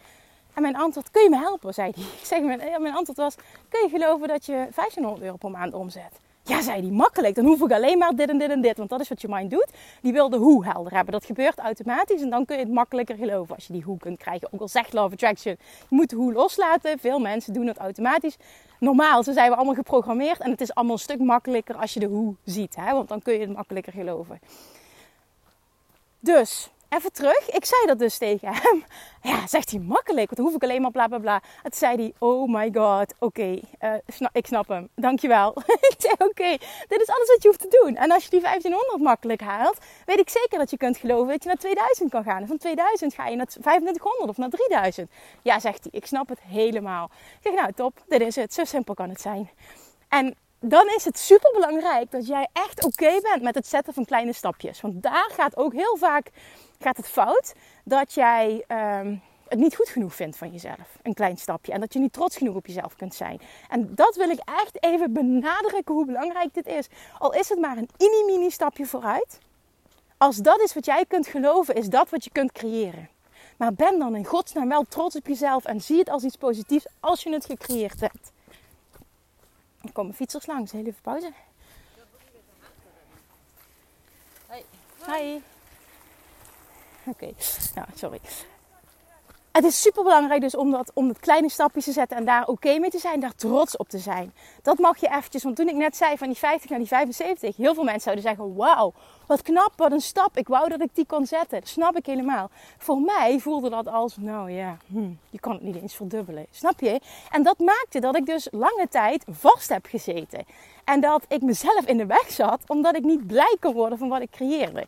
[0.54, 1.74] En mijn antwoord, kun je me helpen?
[1.74, 2.04] zei hij.
[2.20, 3.36] Ik zeg, mijn, mijn antwoord was,
[3.70, 6.20] kun je geloven dat je 1500 euro per maand omzet?
[6.44, 7.36] Ja, zei hij, makkelijk.
[7.36, 8.78] Dan hoef ik alleen maar dit en dit en dit.
[8.78, 9.68] Want dat is wat je mind doet.
[10.02, 11.14] Die wil de hoe helder hebben.
[11.14, 12.22] Dat gebeurt automatisch.
[12.22, 14.48] En dan kun je het makkelijker geloven als je die hoe kunt krijgen.
[14.52, 15.56] Ook al zegt Love Attraction,
[15.90, 17.00] je moet de hoe loslaten.
[17.00, 18.38] Veel mensen doen het automatisch.
[18.80, 20.40] Normaal, zo zijn we allemaal geprogrammeerd.
[20.40, 22.76] En het is allemaal een stuk makkelijker als je de hoe ziet.
[22.76, 22.94] Hè?
[22.94, 24.40] Want dan kun je het makkelijker geloven.
[26.20, 27.50] Dus, even terug.
[27.50, 28.84] Ik zei dat dus tegen hem.
[29.24, 30.26] Ja, zegt hij makkelijk.
[30.26, 31.40] Want dan hoef ik alleen maar bla bla bla.
[31.62, 33.94] Toen zei hij, oh my god, oké, eh,
[34.32, 34.90] ik snap hem.
[34.96, 35.54] Dankjewel.
[35.92, 37.96] ik zei, oké, dit is alles wat je hoeft te doen.
[37.96, 41.44] En als je die 1500 makkelijk haalt, weet ik zeker dat je kunt geloven dat
[41.44, 42.42] je naar 2000 kan gaan.
[42.42, 45.12] En van 2000 ga je naar 2500 of naar 3000.
[45.42, 47.10] Ja, zegt hij, ik snap het helemaal.
[47.14, 48.54] Ik zeg, nou top, dit is het.
[48.54, 49.50] Zo simpel kan het zijn.
[50.10, 54.06] En dan is het super belangrijk dat jij echt oké bent met het zetten van
[54.06, 54.82] kleine stapjes.
[54.82, 56.32] Want daar gaat ook heel vaak
[56.82, 59.16] gaat het fout dat jij ehm,
[59.48, 60.98] het niet goed genoeg vindt van jezelf.
[61.02, 61.72] Een klein stapje.
[61.72, 63.42] En dat je niet trots genoeg op jezelf kunt zijn.
[63.70, 66.88] En dat wil ik echt even benadrukken hoe belangrijk dit is.
[67.18, 69.40] Al is het maar een mini-mini stapje vooruit.
[70.18, 73.10] Als dat is wat jij kunt geloven, is dat wat je kunt creëren.
[73.58, 76.86] Maar ben dan in godsnaam wel trots op jezelf en zie het als iets positiefs
[77.00, 78.32] als je het gecreëerd hebt.
[79.82, 80.72] Er komen fietsers langs.
[80.72, 81.32] Heel even pauze.
[84.48, 84.64] Hoi.
[85.06, 85.42] Hi.
[87.06, 87.34] Oké,
[87.76, 88.20] nou, sorry.
[89.52, 92.48] Het is super belangrijk dus om, dat, om dat kleine stapjes te zetten en daar
[92.48, 94.34] oké mee te zijn, daar trots op te zijn.
[94.62, 97.56] Dat mag je eventjes, want toen ik net zei van die 50 naar die 75,
[97.56, 98.94] heel veel mensen zouden zeggen, wauw,
[99.28, 100.38] wat knap, wat een stap.
[100.38, 101.60] Ik wou dat ik die kon zetten.
[101.60, 102.50] Dat snap ik helemaal.
[102.78, 106.46] Voor mij voelde dat als, nou ja, hm, je kan het niet eens verdubbelen.
[106.52, 107.02] Snap je?
[107.30, 110.46] En dat maakte dat ik dus lange tijd vast heb gezeten.
[110.84, 114.10] En dat ik mezelf in de weg zat, omdat ik niet blij kon worden van
[114.10, 114.86] wat ik creëerde.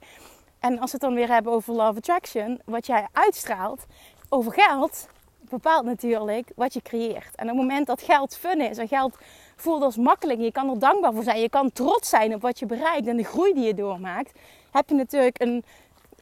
[0.63, 3.85] En als we het dan weer hebben over love attraction, wat jij uitstraalt
[4.29, 5.07] over geld,
[5.39, 7.35] bepaalt natuurlijk wat je creëert.
[7.35, 9.17] En op het moment dat geld fun is en geld
[9.55, 10.39] voelt als makkelijk.
[10.39, 11.39] Je kan er dankbaar voor zijn.
[11.39, 14.39] Je kan trots zijn op wat je bereikt en de groei die je doormaakt.
[14.71, 15.63] Heb je natuurlijk een,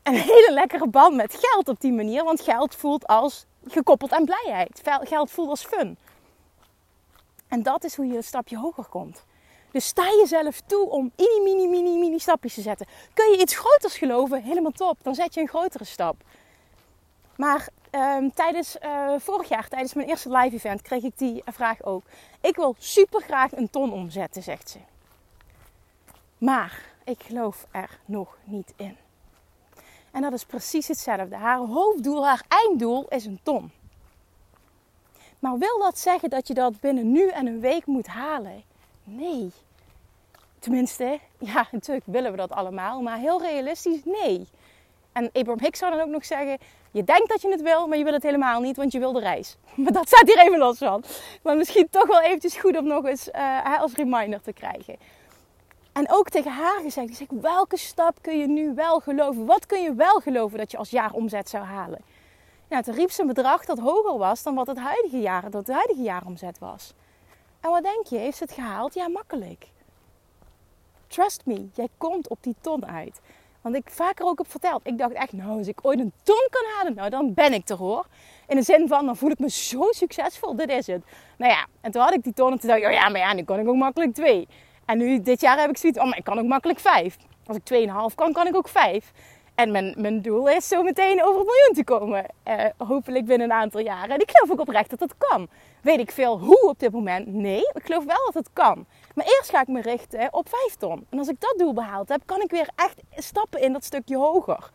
[0.04, 2.24] een hele lekkere band met geld op die manier.
[2.24, 4.82] Want geld voelt als gekoppeld aan blijheid.
[5.02, 5.98] Geld voelt als fun.
[7.48, 9.24] En dat is hoe je een stapje hoger komt.
[9.72, 12.88] Dus sta jezelf toe om mini, mini, mini, mini stapjes te zetten.
[13.14, 14.44] Kun je iets groters geloven?
[14.44, 14.98] Helemaal top.
[15.02, 16.16] Dan zet je een grotere stap.
[17.36, 21.84] Maar ehm, tijdens uh, vorig jaar, tijdens mijn eerste live event, kreeg ik die vraag
[21.84, 22.04] ook.
[22.42, 24.78] Ik wil super graag een ton omzetten, zegt ze.
[26.38, 28.98] Maar ik geloof er nog niet in.
[30.12, 31.36] En dat is precies hetzelfde.
[31.36, 33.72] Haar hoofddoel, haar einddoel is een ton.
[35.40, 38.64] Maar wil dat zeggen dat je dat binnen nu en een week moet halen?
[39.04, 39.52] Nee.
[40.60, 44.48] Tenminste, ja, natuurlijk willen we dat allemaal, maar heel realistisch, nee.
[45.12, 46.58] En Abraham Hicks zou dan ook nog zeggen:
[46.92, 49.12] Je denkt dat je het wil, maar je wil het helemaal niet, want je wil
[49.12, 49.58] de reis.
[49.76, 51.04] Maar dat staat hier even los van.
[51.44, 54.96] Maar misschien toch wel eventjes goed om nog eens uh, als reminder te krijgen.
[55.94, 59.46] En ook tegen haar gezegd: zeg, Welke stap kun je nu wel geloven?
[59.46, 62.02] Wat kun je wel geloven dat je als jaar omzet zou halen?
[62.70, 65.68] Ja, toen riep ze een bedrag dat hoger was dan wat het huidige jaar, dat
[65.68, 66.94] het huidige jaaromzet was.
[67.62, 68.18] En wat denk je?
[68.18, 68.94] Heeft ze het gehaald?
[68.94, 69.68] Ja, makkelijk.
[71.08, 73.22] Trust me, jij komt op die ton uit.
[73.62, 74.82] Want ik vaker ook heb verteld.
[74.84, 77.70] Ik dacht echt, nou, als ik ooit een ton kan halen, nou, dan ben ik
[77.70, 78.06] er hoor.
[78.48, 80.56] In de zin van, dan voel ik me zo succesvol.
[80.56, 81.04] Dit is het.
[81.38, 83.20] Nou ja, en toen had ik die ton en toen dacht ik, oh ja, maar
[83.20, 84.48] ja, nu kan ik ook makkelijk twee.
[84.86, 87.18] En nu, dit jaar heb ik zoiets, oh, maar ik kan ook makkelijk vijf.
[87.46, 89.12] Als ik tweeënhalf kan, kan ik ook vijf.
[89.56, 92.26] En mijn, mijn doel is zo meteen over het miljoen te komen.
[92.48, 94.10] Uh, hopelijk binnen een aantal jaren.
[94.10, 95.48] En ik geloof ook oprecht dat dat kan.
[95.82, 97.28] Weet ik veel hoe op dit moment?
[97.28, 98.86] Nee, ik geloof wel dat het kan.
[99.16, 101.06] Maar eerst ga ik me richten op 5 ton.
[101.10, 104.18] En als ik dat doel behaald heb, kan ik weer echt stappen in dat stukje
[104.18, 104.72] hoger.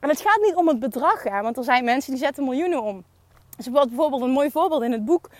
[0.00, 2.82] En het gaat niet om het bedrag, hè, want er zijn mensen die zetten miljoenen
[2.82, 3.04] om.
[3.56, 5.30] Dus bijvoorbeeld een mooi voorbeeld in het boek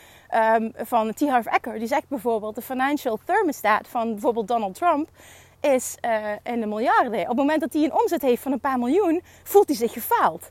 [0.57, 1.21] um, van T.
[1.21, 1.79] Harv Eker.
[1.79, 5.09] Die zegt bijvoorbeeld de financial thermostat van bijvoorbeeld Donald Trump
[5.61, 7.21] is uh, in de miljarden.
[7.21, 9.93] Op het moment dat hij een omzet heeft van een paar miljoen, voelt hij zich
[9.93, 10.51] gefaald.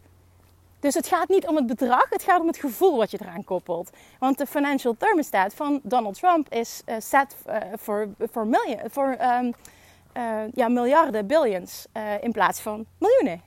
[0.83, 3.43] Dus het gaat niet om het bedrag, het gaat om het gevoel wat je eraan
[3.43, 3.89] koppelt.
[4.19, 7.35] Want de financial thermostat van Donald Trump is uh, set
[7.75, 8.07] voor
[9.19, 9.53] uh, um,
[10.53, 11.85] ja, miljarden, billions
[12.21, 13.41] in plaats van miljoenen.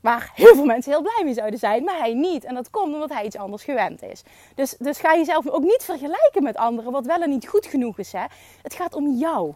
[0.00, 2.44] Waar heel veel mensen heel blij mee zouden zijn, maar hij niet.
[2.44, 4.22] En dat komt omdat hij iets anders gewend is.
[4.54, 7.98] Dus, dus ga jezelf ook niet vergelijken met anderen, wat wel en niet goed genoeg
[7.98, 8.12] is.
[8.12, 8.24] Hè?
[8.62, 9.54] Het gaat om jou.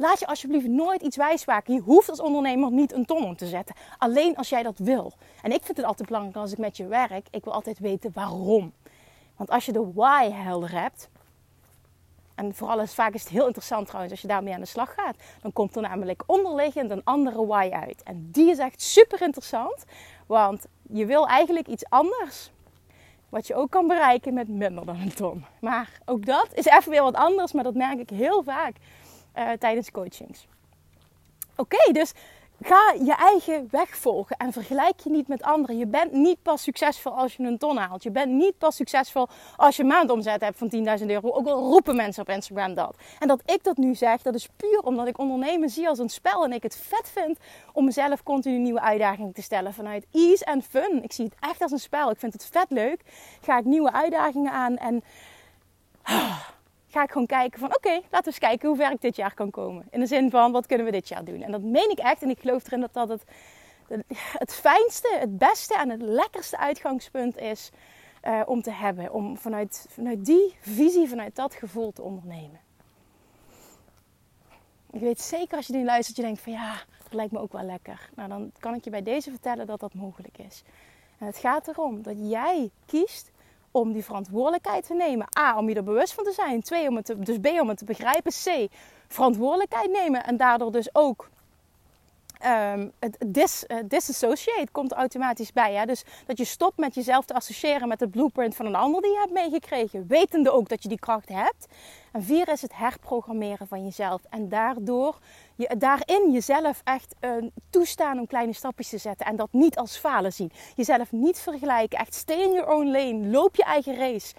[0.00, 1.74] Laat je alsjeblieft nooit iets wijsmaken.
[1.74, 3.74] Je hoeft als ondernemer niet een ton om te zetten.
[3.98, 5.12] Alleen als jij dat wil.
[5.42, 7.26] En ik vind het altijd belangrijk als ik met je werk.
[7.30, 8.72] Ik wil altijd weten waarom.
[9.36, 11.08] Want als je de why helder hebt.
[12.34, 14.94] En vooral is vaak is het heel interessant trouwens als je daarmee aan de slag
[14.94, 15.16] gaat.
[15.42, 18.02] Dan komt er namelijk onderliggend een andere why uit.
[18.02, 19.84] En die is echt super interessant.
[20.26, 22.50] Want je wil eigenlijk iets anders.
[23.28, 25.44] Wat je ook kan bereiken met minder dan een ton.
[25.60, 27.52] Maar ook dat is even weer wat anders.
[27.52, 28.76] Maar dat merk ik heel vaak
[29.38, 30.46] uh, tijdens coachings.
[31.56, 32.12] Oké, dus
[32.62, 35.78] ga je eigen weg volgen en vergelijk je niet met anderen.
[35.78, 38.02] Je bent niet pas succesvol als je een ton haalt.
[38.02, 41.30] Je bent niet pas succesvol als je maandomzet hebt van 10.000 euro.
[41.30, 42.96] Ook al roepen mensen op Instagram dat.
[43.18, 46.08] En dat ik dat nu zeg, dat is puur omdat ik ondernemen zie als een
[46.08, 46.44] spel.
[46.44, 47.38] En ik het vet vind
[47.72, 51.02] om mezelf continu nieuwe uitdagingen te stellen vanuit ease en fun.
[51.02, 52.10] Ik zie het echt als een spel.
[52.10, 53.00] Ik vind het vet leuk.
[53.40, 55.02] Ga ik nieuwe uitdagingen aan en
[56.98, 59.34] ga ik gewoon kijken van oké, laten we eens kijken hoe ver ik dit jaar
[59.34, 59.86] kan komen.
[59.90, 61.42] In de zin van wat kunnen we dit jaar doen.
[61.42, 63.24] En dat meen ik echt en ik geloof erin dat dat het,
[64.38, 67.70] het fijnste, het beste en het lekkerste uitgangspunt is
[68.24, 69.12] uh, om te hebben.
[69.12, 72.60] Om vanuit, vanuit die visie, vanuit dat gevoel te ondernemen.
[74.90, 77.52] Ik weet zeker als je nu luistert, je denkt van ja, dat lijkt me ook
[77.52, 78.10] wel lekker.
[78.14, 80.62] Nou, dan kan ik je bij deze vertellen dat dat mogelijk is.
[81.18, 83.30] En het gaat erom dat jij kiest
[83.70, 85.26] om die verantwoordelijkheid te nemen.
[85.38, 86.60] A, om je er bewust van te zijn.
[86.62, 88.32] Twee, om het te, dus B, om het te begrijpen.
[88.32, 88.68] C,
[89.08, 91.28] verantwoordelijkheid nemen en daardoor dus ook
[92.46, 95.74] um, het dis, uh, disassociate komt automatisch bij.
[95.74, 95.84] Hè?
[95.84, 99.10] Dus dat je stopt met jezelf te associëren met de blueprint van een ander die
[99.10, 100.06] je hebt meegekregen.
[100.08, 101.66] Wetende ook dat je die kracht hebt.
[102.12, 104.20] En vier is het herprogrammeren van jezelf.
[104.30, 105.18] En daardoor
[105.54, 107.14] je, daarin jezelf echt
[107.70, 109.26] toestaan om kleine stapjes te zetten.
[109.26, 110.52] En dat niet als falen zien.
[110.74, 111.98] Jezelf niet vergelijken.
[111.98, 113.26] Echt stay in your own lane.
[113.26, 114.34] Loop je eigen race.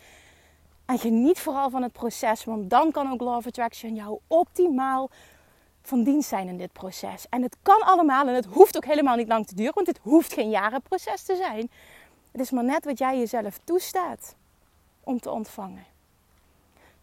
[0.85, 2.43] En geniet vooral van het proces.
[2.43, 5.09] Want dan kan ook Law of Attraction jou optimaal
[5.81, 7.25] van dienst zijn in dit proces.
[7.29, 9.99] En het kan allemaal en het hoeft ook helemaal niet lang te duren, want het
[10.01, 11.71] hoeft geen jarenproces te zijn.
[12.31, 14.35] Het is maar net wat jij jezelf toestaat
[15.03, 15.85] om te ontvangen.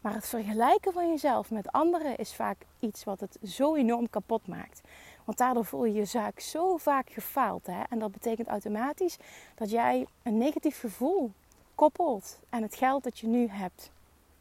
[0.00, 4.46] Maar het vergelijken van jezelf met anderen is vaak iets wat het zo enorm kapot
[4.46, 4.80] maakt.
[5.24, 7.66] Want daardoor voel je je zaak zo vaak gefaald.
[7.66, 7.82] Hè?
[7.90, 9.16] En dat betekent automatisch
[9.54, 11.32] dat jij een negatief gevoel
[11.74, 13.90] koppelt aan het geld dat je nu hebt.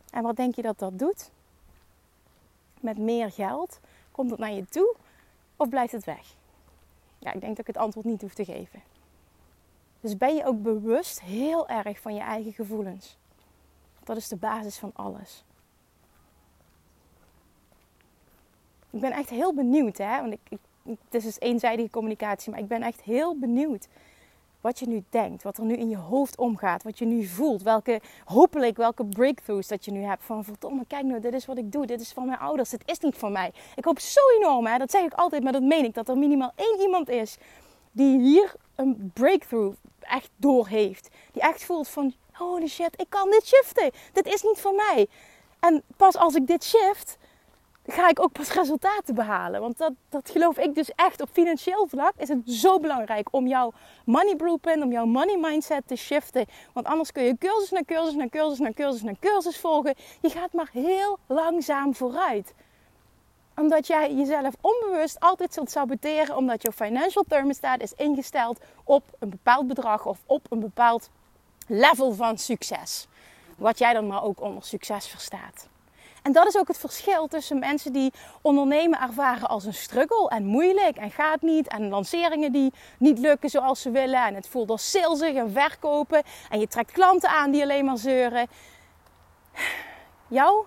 [0.09, 1.29] En wat denk je dat dat doet?
[2.85, 3.79] met meer geld?
[4.15, 4.95] Komt het naar je toe
[5.55, 6.35] of blijft het weg?
[7.19, 8.81] Ja, ik denk dat ik het antwoord niet hoef te geven.
[10.01, 13.17] Dus ben je ook bewust heel erg van je eigen gevoelens.
[14.03, 15.43] Dat is de basis van alles.
[18.89, 20.21] Ik ben echt heel benieuwd, hè?
[20.21, 23.87] Want ik, het is dus eenzijdige communicatie, maar ik ben echt heel benieuwd
[24.65, 27.61] wat je nu denkt, wat er nu in je hoofd omgaat, wat je nu voelt,
[27.61, 30.23] welke, hopelijk welke breakthroughs dat je nu hebt.
[30.23, 32.81] Van verdomme, kijk nou, dit is wat ik doe, dit is van mijn ouders, dit
[32.85, 33.51] is niet van mij.
[33.75, 34.77] Ik hoop zo enorm, hè?
[34.77, 37.37] dat zeg ik altijd, maar dat meen ik, dat er minimaal één iemand is
[37.91, 41.09] die hier een breakthrough echt door heeft.
[41.31, 43.91] Die echt voelt van, holy shit, ik kan dit shiften.
[44.13, 45.07] Dit is niet van mij.
[45.59, 47.17] En pas als ik dit shift,
[47.87, 49.61] ga ik ook pas resultaten behalen.
[49.61, 51.21] Want dat, dat geloof ik dus echt.
[51.21, 53.73] Op financieel vlak is het zo belangrijk om jouw
[54.05, 56.45] money blueprint, om jouw money mindset te shiften.
[56.73, 59.95] Want anders kun je cursus na cursus na cursus na cursus na cursus volgen.
[60.21, 62.53] Je gaat maar heel langzaam vooruit
[63.55, 66.35] omdat jij jezelf onbewust altijd zult saboteren.
[66.35, 71.09] Omdat jouw financial thermostat is ingesteld op een bepaald bedrag of op een bepaald
[71.67, 73.07] level van succes.
[73.57, 75.67] Wat jij dan maar ook onder succes verstaat.
[76.25, 80.45] En dat is ook het verschil tussen mensen die ondernemen ervaren als een struggle en
[80.45, 81.67] moeilijk en gaat niet.
[81.67, 84.25] En lanceringen die niet lukken zoals ze willen.
[84.25, 86.23] En het voelt als salesig en verkopen.
[86.49, 88.47] En je trekt klanten aan die alleen maar zeuren.
[90.27, 90.65] Jouw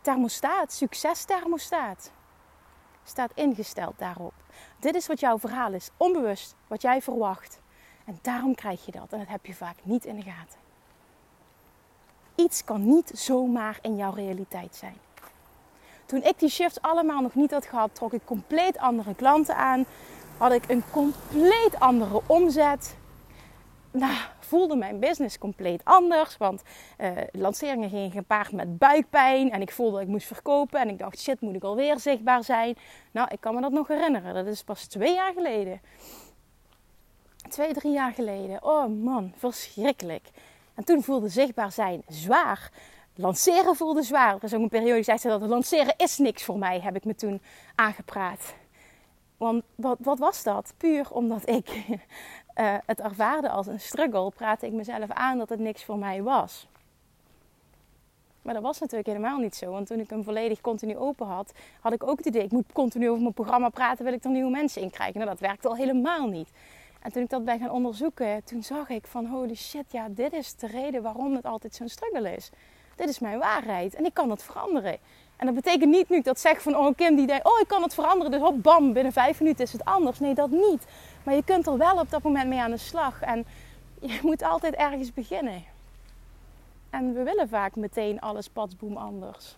[0.00, 2.10] thermostaat, succesthermostaat,
[3.04, 4.34] staat ingesteld daarop.
[4.78, 7.60] Dit is wat jouw verhaal is, onbewust, wat jij verwacht.
[8.04, 9.12] En daarom krijg je dat.
[9.12, 10.63] En dat heb je vaak niet in de gaten.
[12.34, 14.96] Iets kan niet zomaar in jouw realiteit zijn.
[16.06, 19.84] Toen ik die shifts allemaal nog niet had gehad, trok ik compleet andere klanten aan.
[20.38, 22.96] Had ik een compleet andere omzet
[23.94, 26.36] nou, voelde mijn business compleet anders.
[26.36, 26.62] Want
[26.98, 29.50] uh, lanceringen gingen gepaard met buikpijn.
[29.50, 30.80] En ik voelde dat ik moest verkopen.
[30.80, 32.76] En ik dacht, shit, moet ik alweer zichtbaar zijn?
[33.10, 34.34] Nou, ik kan me dat nog herinneren.
[34.34, 35.80] Dat is pas twee jaar geleden.
[37.48, 38.64] Twee, drie jaar geleden.
[38.64, 40.28] Oh man, verschrikkelijk.
[40.74, 42.70] En toen voelde zichtbaar zijn zwaar.
[43.14, 44.34] Lanceren voelde zwaar.
[44.34, 46.96] Er is ook een periode die zei ze dat lanceren is niks voor mij, heb
[46.96, 47.42] ik me toen
[47.74, 48.54] aangepraat.
[49.36, 50.74] Want wat, wat was dat?
[50.76, 51.94] Puur omdat ik uh,
[52.86, 56.68] het ervaarde als een struggle, praatte ik mezelf aan dat het niks voor mij was.
[58.42, 59.70] Maar dat was natuurlijk helemaal niet zo.
[59.70, 62.72] Want toen ik hem volledig continu open had, had ik ook het idee: ik moet
[62.72, 65.16] continu over mijn programma praten, wil ik er nieuwe mensen in krijgen.
[65.16, 66.48] Nou, dat werkte al helemaal niet.
[67.04, 70.32] En toen ik dat ben gaan onderzoeken, toen zag ik van holy shit, ja, dit
[70.32, 72.50] is de reden waarom het altijd zo'n struggle is.
[72.96, 74.98] Dit is mijn waarheid en ik kan het veranderen.
[75.36, 77.82] En dat betekent niet nu dat zeg van, oh Kim die denkt, oh ik kan
[77.82, 80.18] het veranderen, dus hop bam, binnen vijf minuten is het anders.
[80.18, 80.84] Nee, dat niet.
[81.22, 83.20] Maar je kunt er wel op dat moment mee aan de slag.
[83.20, 83.46] En
[84.00, 85.64] je moet altijd ergens beginnen.
[86.90, 89.56] En we willen vaak meteen alles padsboom anders.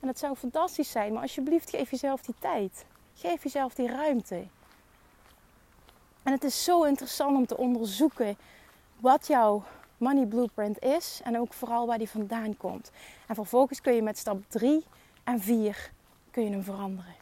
[0.00, 2.84] En dat zou fantastisch zijn, maar alsjeblieft geef jezelf die tijd.
[3.14, 4.44] Geef jezelf die ruimte.
[6.22, 8.36] En het is zo interessant om te onderzoeken
[8.98, 9.62] wat jouw
[9.96, 12.90] money blueprint is en ook vooral waar die vandaan komt.
[13.26, 14.84] En vervolgens kun je met stap 3
[15.24, 15.90] en 4
[16.30, 17.14] kun je hem veranderen.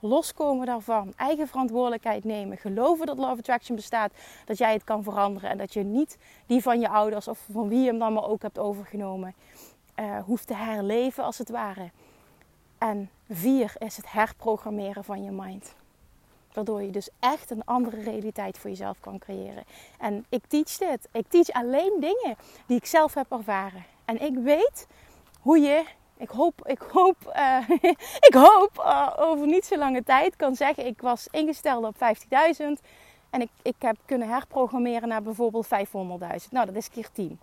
[0.00, 4.12] Loskomen daarvan, eigen verantwoordelijkheid nemen, geloven dat Love Attraction bestaat,
[4.44, 7.68] dat jij het kan veranderen en dat je niet die van je ouders of van
[7.68, 9.34] wie je hem dan maar ook hebt overgenomen,
[9.96, 11.90] uh, hoeft te herleven als het ware.
[12.78, 15.74] En vier is het herprogrammeren van je mind.
[16.52, 19.64] Waardoor je dus echt een andere realiteit voor jezelf kan creëren.
[19.98, 21.08] En ik teach dit.
[21.12, 22.36] Ik teach alleen dingen
[22.66, 23.84] die ik zelf heb ervaren.
[24.04, 24.86] En ik weet
[25.40, 25.84] hoe je
[26.20, 27.68] ik hoop, ik hoop, uh,
[28.28, 32.00] ik hoop uh, over niet zo lange tijd kan zeggen: ik was ingesteld op 50.000
[33.30, 35.70] en ik, ik heb kunnen herprogrammeren naar bijvoorbeeld 500.000.
[36.50, 37.40] Nou, dat is keer 10.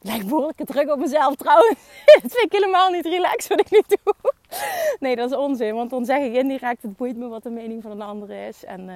[0.00, 1.78] Lijkt behoorlijk druk op mezelf trouwens.
[2.22, 4.14] dat vind ik helemaal niet relaxed wat ik nu doe.
[5.00, 7.82] Nee, dat is onzin, want dan zeg ik indirect: het boeit me wat de mening
[7.82, 8.64] van een ander is.
[8.64, 8.94] En uh,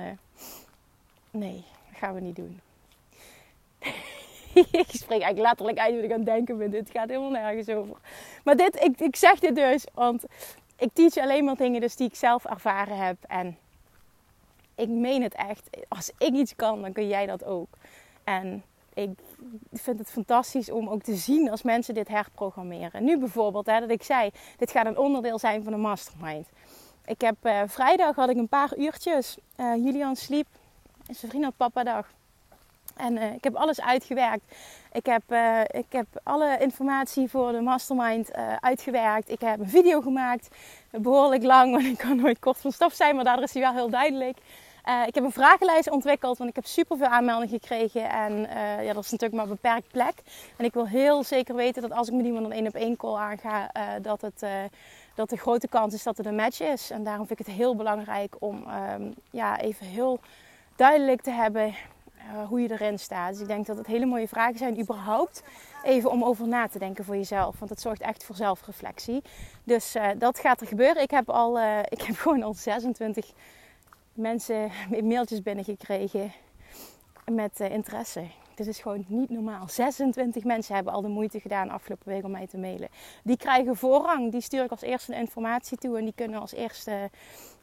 [1.31, 2.61] nee, dat gaan we niet doen.
[4.83, 6.71] ik spreek eigenlijk letterlijk uit wat ik aan het denken ben.
[6.71, 7.97] Dit gaat helemaal nergens over.
[8.45, 10.25] Maar dit, ik, ik zeg dit dus, want
[10.77, 13.17] ik teach alleen maar dingen dus die ik zelf ervaren heb.
[13.29, 13.59] En
[14.75, 15.69] ik meen het echt.
[15.89, 17.69] Als ik iets kan, dan kun jij dat ook.
[18.25, 18.65] En
[18.95, 19.11] ik
[19.73, 23.05] vind het fantastisch om ook te zien als mensen dit herprogrammeren.
[23.05, 26.47] Nu bijvoorbeeld, hè, dat ik zei, dit gaat een onderdeel zijn van een mastermind.
[27.05, 29.37] Ik heb uh, vrijdag had ik een paar uurtjes.
[29.57, 30.47] Uh, Julian sliep.
[31.07, 32.07] En zijn vriend had papa dag.
[32.97, 34.57] En uh, ik heb alles uitgewerkt.
[34.93, 39.31] Ik heb, uh, ik heb alle informatie voor de mastermind uitgewerkt.
[39.31, 40.49] Ik heb een video gemaakt.
[40.91, 43.15] Behoorlijk lang, want ik kan nooit kort van stof zijn.
[43.15, 44.39] Maar daardoor is hij wel heel duidelijk.
[45.07, 48.11] Ik heb een vragenlijst ontwikkeld, want ik heb superveel aanmeldingen gekregen.
[48.11, 48.33] En
[48.85, 50.15] ja, dat is natuurlijk maar een beperkt plek.
[50.57, 52.97] En ik wil heel zeker weten dat als ik met iemand een één op één
[52.97, 53.71] call aanga,
[54.03, 54.45] dat het
[55.15, 56.91] dat de grote kans is dat het een match is.
[56.91, 60.21] En daarom vind ik het heel belangrijk om ehm, ja, even heel
[60.77, 61.75] duidelijk te hebben
[62.49, 63.33] hoe je erin staat.
[63.33, 65.43] Dus ik denk dat het hele mooie vragen zijn, überhaupt
[65.83, 67.59] even om over na te denken voor jezelf.
[67.59, 69.23] Want het zorgt echt voor zelfreflectie.
[69.65, 71.03] Dus dat gaat er gebeuren.
[71.03, 73.33] Ik heb, al, ik heb gewoon al 26
[74.13, 74.71] mensen
[75.03, 76.33] mailtjes binnengekregen
[77.33, 78.25] met interesse.
[78.55, 79.69] Dit is gewoon niet normaal.
[79.69, 82.89] 26 mensen hebben al de moeite gedaan afgelopen week om mij te mailen.
[83.25, 84.33] Die krijgen voorrang.
[84.33, 85.99] Die stuur ik als eerste de informatie toe.
[85.99, 87.11] En die kunnen als eerste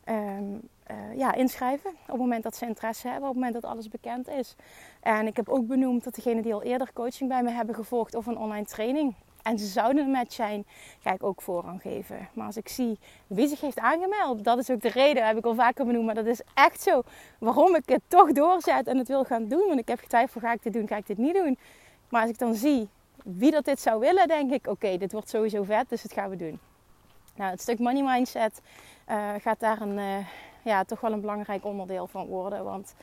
[0.06, 1.90] um, uh, ja, inschrijven.
[1.90, 3.30] Op het moment dat ze interesse hebben.
[3.30, 4.56] Op het moment dat alles bekend is.
[5.02, 8.16] En ik heb ook benoemd dat degenen die al eerder coaching bij me hebben gevolgd.
[8.16, 10.66] Of een online training en ze zouden een zijn,
[11.00, 12.30] ga ik ook voorrang geven.
[12.34, 15.46] Maar als ik zie wie zich heeft aangemeld, dat is ook de reden, heb ik
[15.46, 16.06] al vaker benoemd.
[16.06, 17.02] Maar dat is echt zo
[17.40, 19.68] waarom ik het toch doorzet en het wil gaan doen.
[19.68, 21.58] Want ik heb getwijfeld, ga ik dit doen, ga ik dit niet doen.
[22.10, 22.90] Maar als ik dan zie
[23.24, 26.30] wie dat dit zou willen, denk ik, oké, dit wordt sowieso vet, dus dat gaan
[26.30, 26.60] we doen.
[27.36, 28.62] Nou, het stuk money mindset
[29.10, 30.26] uh, gaat daar een, uh,
[30.64, 32.64] ja, toch wel een belangrijk onderdeel van worden.
[32.64, 32.96] Want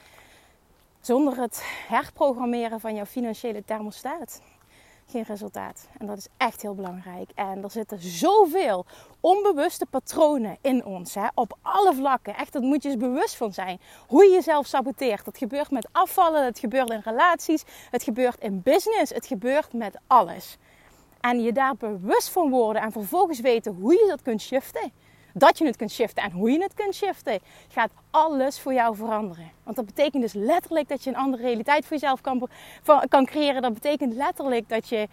[1.01, 4.41] zonder het herprogrammeren van jouw financiële thermostaat
[5.07, 5.89] geen resultaat.
[5.99, 7.31] En dat is echt heel belangrijk.
[7.35, 8.87] En er zitten zoveel
[9.21, 11.15] onbewuste patronen in ons.
[11.15, 12.37] Hè, op alle vlakken.
[12.37, 13.81] Echt, dat moet je eens bewust van zijn.
[14.07, 15.25] Hoe je jezelf saboteert.
[15.25, 16.45] Dat gebeurt met afvallen.
[16.45, 17.65] Het gebeurt in relaties.
[17.91, 19.13] Het gebeurt in business.
[19.13, 20.59] Het gebeurt met alles.
[21.21, 22.83] En je daar bewust van worden.
[22.83, 24.93] En vervolgens weten hoe je dat kunt shiften
[25.39, 28.97] dat je het kunt shiften en hoe je het kunt shiften, gaat alles voor jou
[28.97, 29.51] veranderen.
[29.63, 32.49] Want dat betekent dus letterlijk dat je een andere realiteit voor jezelf kan,
[33.09, 33.63] kan creëren.
[33.63, 35.09] Dat betekent letterlijk dat je,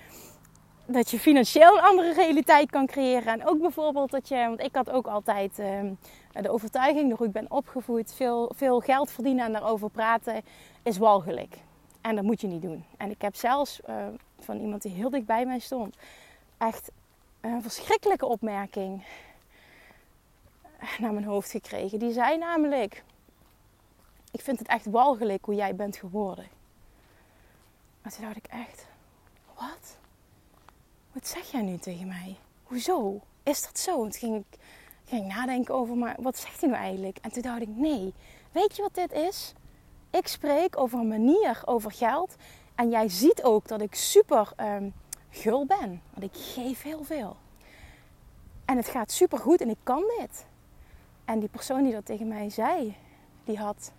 [0.85, 3.33] dat je financieel een andere realiteit kan creëren.
[3.33, 5.93] En ook bijvoorbeeld dat je, want ik had ook altijd ehm,
[6.31, 10.41] de overtuiging, hoe ik ben opgevoed, veel, veel geld verdienen en daarover praten
[10.83, 11.57] is walgelijk.
[12.01, 12.85] En dat moet je niet doen.
[12.97, 13.95] En ik heb zelfs uh,
[14.39, 15.95] van iemand die heel dicht bij mij stond,
[16.57, 16.91] echt
[17.41, 19.03] een verschrikkelijke opmerking
[20.99, 21.99] naar mijn hoofd gekregen.
[21.99, 23.03] Die zei namelijk:
[24.31, 26.47] Ik vind het echt walgelijk hoe jij bent geworden.
[28.01, 28.85] Maar toen dacht ik echt:
[29.55, 29.97] Wat?
[31.11, 32.35] Wat zeg jij nu tegen mij?
[32.63, 33.21] Hoezo?
[33.43, 34.03] Is dat zo?
[34.03, 34.59] En toen ging ik,
[35.05, 37.17] ging nadenken over: Maar wat zegt hij nou eigenlijk?
[37.21, 38.13] En toen dacht ik: Nee.
[38.51, 39.53] Weet je wat dit is?
[40.09, 42.35] Ik spreek over een manier over geld.
[42.75, 44.93] En jij ziet ook dat ik super um,
[45.29, 46.01] gul ben.
[46.09, 47.35] Want ik geef heel veel.
[48.65, 50.45] En het gaat super goed en ik kan dit.
[51.25, 52.95] En die persoon die dat tegen mij zei,
[53.43, 53.91] die had,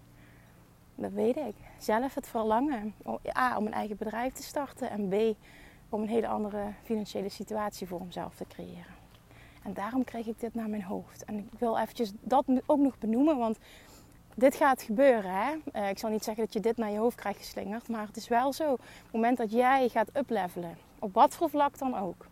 [0.95, 2.95] dat weet ik, zelf het verlangen
[3.37, 5.37] A, om een eigen bedrijf te starten en B,
[5.89, 8.95] om een hele andere financiële situatie voor hemzelf te creëren.
[9.63, 11.25] En daarom kreeg ik dit naar mijn hoofd.
[11.25, 13.59] En ik wil eventjes dat ook nog benoemen, want
[14.35, 15.31] dit gaat gebeuren.
[15.31, 15.55] Hè?
[15.73, 18.17] Uh, ik zal niet zeggen dat je dit naar je hoofd krijgt geslingerd, maar het
[18.17, 18.73] is wel zo.
[18.73, 22.27] Op het moment dat jij gaat uplevelen, op wat voor vlak dan ook,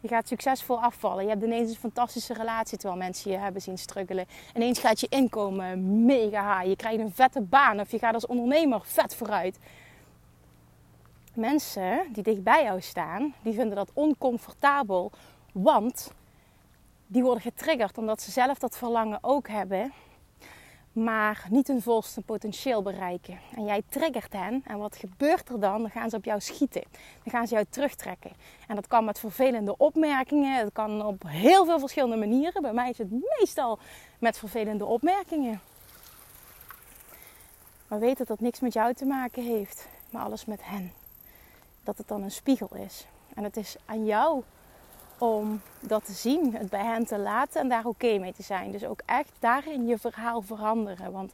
[0.00, 1.24] je gaat succesvol afvallen.
[1.24, 4.26] Je hebt ineens een fantastische relatie terwijl mensen je hebben zien struggelen.
[4.54, 6.68] Ineens gaat je inkomen mega high.
[6.68, 9.58] Je krijgt een vette baan of je gaat als ondernemer vet vooruit.
[11.34, 15.12] Mensen die dicht bij jou staan, die vinden dat oncomfortabel.
[15.52, 16.12] Want
[17.06, 19.92] die worden getriggerd omdat ze zelf dat verlangen ook hebben
[21.04, 23.38] maar niet hun volste potentieel bereiken.
[23.56, 24.62] En jij triggert hen.
[24.66, 25.80] En wat gebeurt er dan?
[25.80, 26.84] Dan gaan ze op jou schieten.
[27.22, 28.30] Dan gaan ze jou terugtrekken.
[28.68, 30.62] En dat kan met vervelende opmerkingen.
[30.62, 32.62] Dat kan op heel veel verschillende manieren.
[32.62, 33.78] Bij mij is het meestal
[34.18, 35.60] met vervelende opmerkingen.
[37.88, 40.92] Maar weet dat dat niks met jou te maken heeft, maar alles met hen.
[41.82, 43.06] Dat het dan een spiegel is.
[43.34, 44.42] En het is aan jou
[45.18, 48.70] om dat te zien, het bij hen te laten en daar oké mee te zijn.
[48.70, 51.12] Dus ook echt daarin je verhaal veranderen.
[51.12, 51.32] Want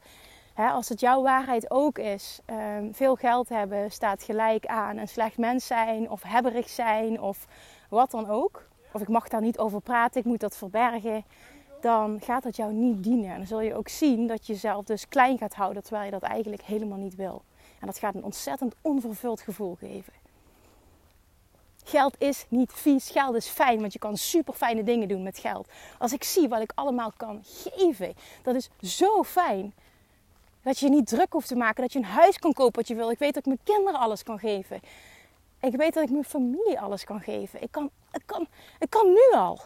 [0.55, 5.09] hè, als het jouw waarheid ook is, ehm, veel geld hebben staat gelijk aan een
[5.09, 7.47] slecht mens zijn of hebberig zijn of
[7.89, 8.62] wat dan ook.
[8.93, 11.24] Of ik mag daar niet over praten, ik moet dat verbergen.
[11.80, 13.30] Dan gaat dat jou niet dienen.
[13.30, 16.11] En dan zul je ook zien dat je jezelf dus klein gaat houden terwijl je
[16.11, 17.43] dat eigenlijk helemaal niet wil.
[17.80, 20.12] En dat gaat een ontzettend onvervuld gevoel geven.
[21.85, 25.39] Geld is niet vies, geld is fijn, want je kan super fijne dingen doen met
[25.39, 25.68] geld.
[25.99, 29.74] Als ik zie wat ik allemaal kan geven, dat is zo fijn.
[30.62, 32.89] Dat je je niet druk hoeft te maken, dat je een huis kan kopen wat
[32.89, 33.11] je wil.
[33.11, 34.80] Ik weet dat ik mijn kinderen alles kan geven.
[35.61, 37.62] Ik weet dat ik mijn familie alles kan geven.
[37.62, 38.47] Ik kan, ik kan,
[38.78, 39.61] ik kan nu al.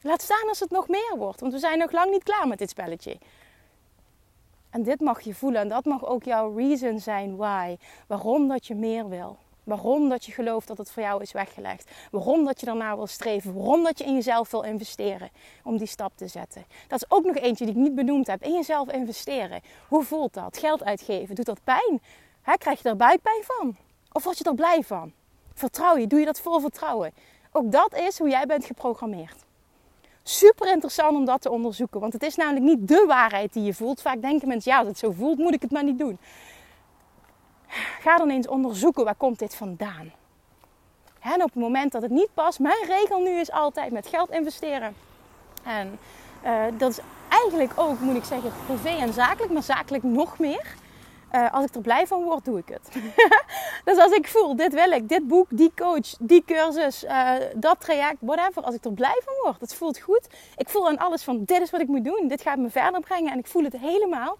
[0.00, 2.58] Laat staan als het nog meer wordt, want we zijn nog lang niet klaar met
[2.58, 3.18] dit spelletje.
[4.70, 7.76] En dit mag je voelen en dat mag ook jouw reason zijn why.
[8.06, 9.38] Waarom dat je meer wil.
[9.64, 11.90] Waarom dat je gelooft dat het voor jou is weggelegd.
[12.10, 13.54] Waarom dat je daarna wil streven.
[13.54, 15.30] Waarom dat je in jezelf wil investeren.
[15.64, 16.64] Om die stap te zetten.
[16.88, 18.42] Dat is ook nog eentje die ik niet benoemd heb.
[18.42, 19.60] In jezelf investeren.
[19.88, 20.58] Hoe voelt dat?
[20.58, 21.34] Geld uitgeven.
[21.34, 22.00] Doet dat pijn?
[22.58, 23.76] krijg je er buikpijn van?
[24.12, 25.12] Of word je er blij van?
[25.54, 26.06] Vertrouw je?
[26.06, 27.12] Doe je dat vol vertrouwen?
[27.52, 29.44] Ook dat is hoe jij bent geprogrammeerd.
[30.22, 32.00] Super interessant om dat te onderzoeken.
[32.00, 34.02] Want het is namelijk niet de waarheid die je voelt.
[34.02, 36.18] Vaak denken mensen, ja, als het zo voelt, moet ik het maar niet doen.
[38.00, 40.12] Ga dan eens onderzoeken, waar komt dit vandaan?
[41.20, 44.30] En op het moment dat het niet past, mijn regel nu is altijd met geld
[44.30, 44.94] investeren.
[45.64, 45.98] En
[46.44, 46.98] uh, dat is
[47.28, 50.74] eigenlijk ook, moet ik zeggen, privé en zakelijk, maar zakelijk nog meer.
[51.32, 52.88] Uh, als ik er blij van word, doe ik het.
[53.84, 57.80] dus als ik voel, dit wil ik, dit boek, die coach, die cursus, uh, dat
[57.80, 58.62] traject, whatever.
[58.62, 60.28] Als ik er blij van word, het voelt goed.
[60.56, 62.28] Ik voel aan alles van, dit is wat ik moet doen.
[62.28, 64.38] Dit gaat me verder brengen en ik voel het helemaal.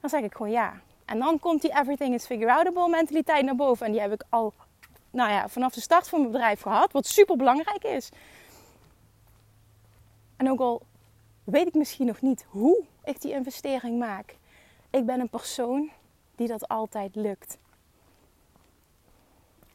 [0.00, 0.72] Dan zeg ik gewoon ja.
[1.04, 3.86] En dan komt die everything is figure outable mentaliteit naar boven.
[3.86, 4.52] En die heb ik al
[5.10, 6.92] nou ja, vanaf de start van mijn bedrijf gehad.
[6.92, 8.10] Wat super belangrijk is.
[10.36, 10.82] En ook al
[11.44, 14.36] weet ik misschien nog niet hoe ik die investering maak.
[14.90, 15.90] Ik ben een persoon
[16.34, 17.58] die dat altijd lukt.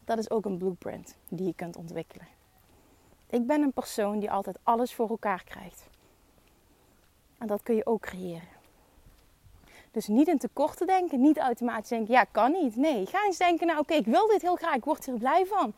[0.05, 2.27] Dat is ook een blueprint die je kunt ontwikkelen.
[3.29, 5.87] Ik ben een persoon die altijd alles voor elkaar krijgt.
[7.37, 8.56] En dat kun je ook creëren.
[9.91, 12.75] Dus niet in tekorten denken, niet automatisch denken, ja, kan niet.
[12.75, 15.45] Nee, ga eens denken, nou oké, ik wil dit heel graag, ik word hier blij
[15.45, 15.73] van.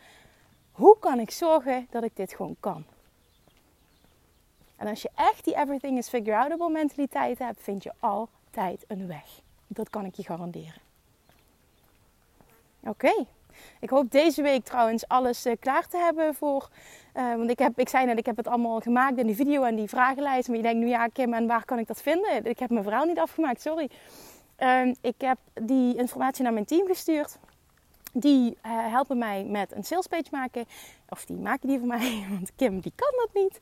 [0.72, 2.86] Hoe kan ik zorgen dat ik dit gewoon kan?
[4.76, 9.08] En als je echt die everything is figure outable mentaliteit hebt, vind je altijd een
[9.08, 9.42] weg.
[9.68, 10.82] Dat kan ik je garanderen.
[12.80, 13.26] Oké.
[13.80, 16.70] Ik hoop deze week trouwens alles uh, klaar te hebben voor.
[17.16, 19.64] Uh, want ik, heb, ik zei net, ik heb het allemaal gemaakt in die video
[19.64, 20.48] en die vragenlijst.
[20.48, 22.46] Maar je denkt nu, ja, Kim, en waar kan ik dat vinden?
[22.46, 23.90] Ik heb mijn verhaal niet afgemaakt, sorry.
[24.60, 27.38] Uh, ik heb die informatie naar mijn team gestuurd.
[28.14, 30.66] Die uh, helpen mij met een salespage maken.
[31.10, 33.60] Of die maken die voor mij, want Kim die kan dat niet.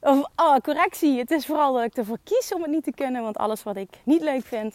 [0.00, 3.22] Of oh, correctie, het is vooral dat ik ervoor kies om het niet te kunnen.
[3.22, 4.74] Want alles wat ik niet leuk vind,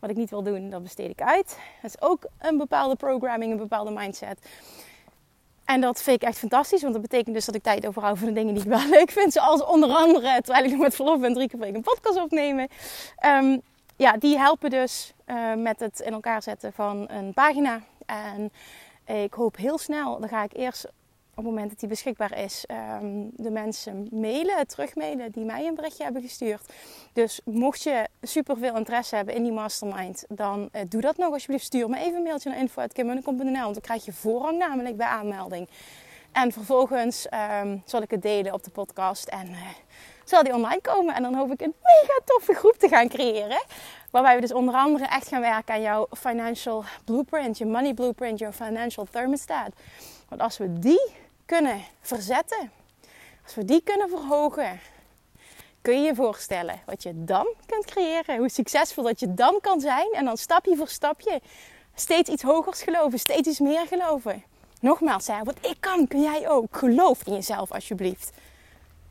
[0.00, 1.58] wat ik niet wil doen, dat besteed ik uit.
[1.82, 4.38] Dat is ook een bepaalde programming, een bepaalde mindset.
[5.64, 8.28] En dat vind ik echt fantastisch, want dat betekent dus dat ik tijd overhoud voor
[8.28, 9.32] de dingen die ik wel leuk vind.
[9.32, 12.20] Zoals onder andere, terwijl ik nog met verlof ben, drie keer per week een podcast
[12.20, 12.68] opnemen.
[13.26, 13.60] Um,
[13.96, 17.80] ja, die helpen dus uh, met het in elkaar zetten van een pagina.
[18.06, 18.52] En
[19.06, 20.88] ik hoop heel snel, dan ga ik eerst
[21.40, 22.64] op het moment dat die beschikbaar is,
[23.02, 26.72] um, de mensen mailen, terugmailen die mij een berichtje hebben gestuurd.
[27.12, 31.32] Dus mocht je super veel interesse hebben in die mastermind, dan uh, doe dat nog
[31.32, 31.64] alsjeblieft.
[31.64, 35.68] Stuur me even een mailtje naar info.kimmunnekom.nl, want dan krijg je voorrang namelijk bij aanmelding.
[36.32, 37.26] En vervolgens
[37.62, 39.56] um, zal ik het delen op de podcast en uh,
[40.24, 41.14] zal die online komen.
[41.14, 43.62] En dan hoop ik een mega toffe groep te gaan creëren.
[44.10, 48.38] Waarbij we dus onder andere echt gaan werken aan jouw financial blueprint, je money blueprint,
[48.38, 49.70] jouw financial thermostat.
[50.28, 51.12] Want als we die
[51.50, 52.70] kunnen verzetten,
[53.44, 54.80] als we die kunnen verhogen,
[55.80, 58.38] kun je je voorstellen wat je dan kunt creëren.
[58.38, 60.12] Hoe succesvol dat je dan kan zijn.
[60.12, 61.40] En dan stapje voor stapje
[61.94, 64.44] steeds iets hogers geloven, steeds iets meer geloven.
[64.80, 66.76] Nogmaals, wat ik kan, kun jij ook.
[66.76, 68.30] Geloof in jezelf alsjeblieft.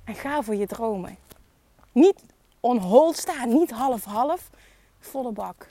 [0.04, 1.18] En ga voor je dromen.
[1.92, 2.20] Niet
[2.60, 4.50] on hold staan, niet half-half,
[5.00, 5.68] volle bak.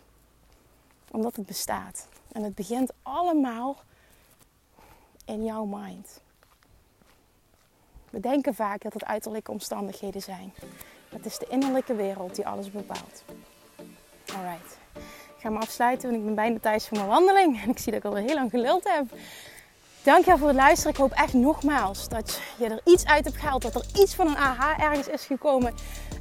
[1.10, 2.08] Omdat het bestaat.
[2.32, 3.76] En het begint allemaal
[5.24, 6.20] in jouw mind.
[8.10, 10.54] We denken vaak dat het uiterlijke omstandigheden zijn.
[11.08, 13.24] Het is de innerlijke wereld die alles bepaalt.
[14.36, 14.78] Alright.
[15.36, 17.62] Ik ga me afsluiten, want ik ben bijna thuis voor mijn wandeling.
[17.62, 19.04] En ik zie dat ik al heel lang geluld heb.
[20.02, 20.92] Dankjewel voor het luisteren.
[20.92, 23.62] Ik hoop echt nogmaals dat je er iets uit hebt gehaald.
[23.62, 25.74] Dat er iets van een aha ergens is gekomen.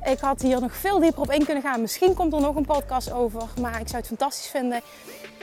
[0.04, 1.82] Ik had hier nog veel dieper op in kunnen gaan.
[1.82, 3.44] Misschien komt er nog een podcast over.
[3.62, 4.82] Maar ik zou het fantastisch vinden.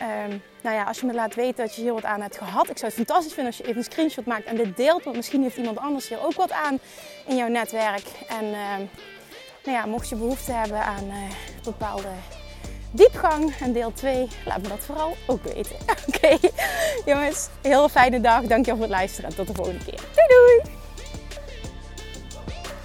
[0.00, 2.70] Um, nou ja, als je me laat weten dat je hier wat aan hebt gehad.
[2.70, 5.04] Ik zou het fantastisch vinden als je even een screenshot maakt en dit deelt.
[5.04, 6.78] Want misschien heeft iemand anders hier ook wat aan
[7.26, 8.06] in jouw netwerk.
[8.28, 8.76] En uh,
[9.64, 11.14] nou ja, mocht je behoefte hebben aan uh,
[11.64, 12.08] bepaalde
[12.94, 15.76] diepgang en deel 2, laat me dat vooral ook weten.
[16.08, 16.38] Oké, okay.
[17.04, 18.42] jongens, heel fijne dag.
[18.42, 20.00] Dankjewel voor het luisteren en tot de volgende keer.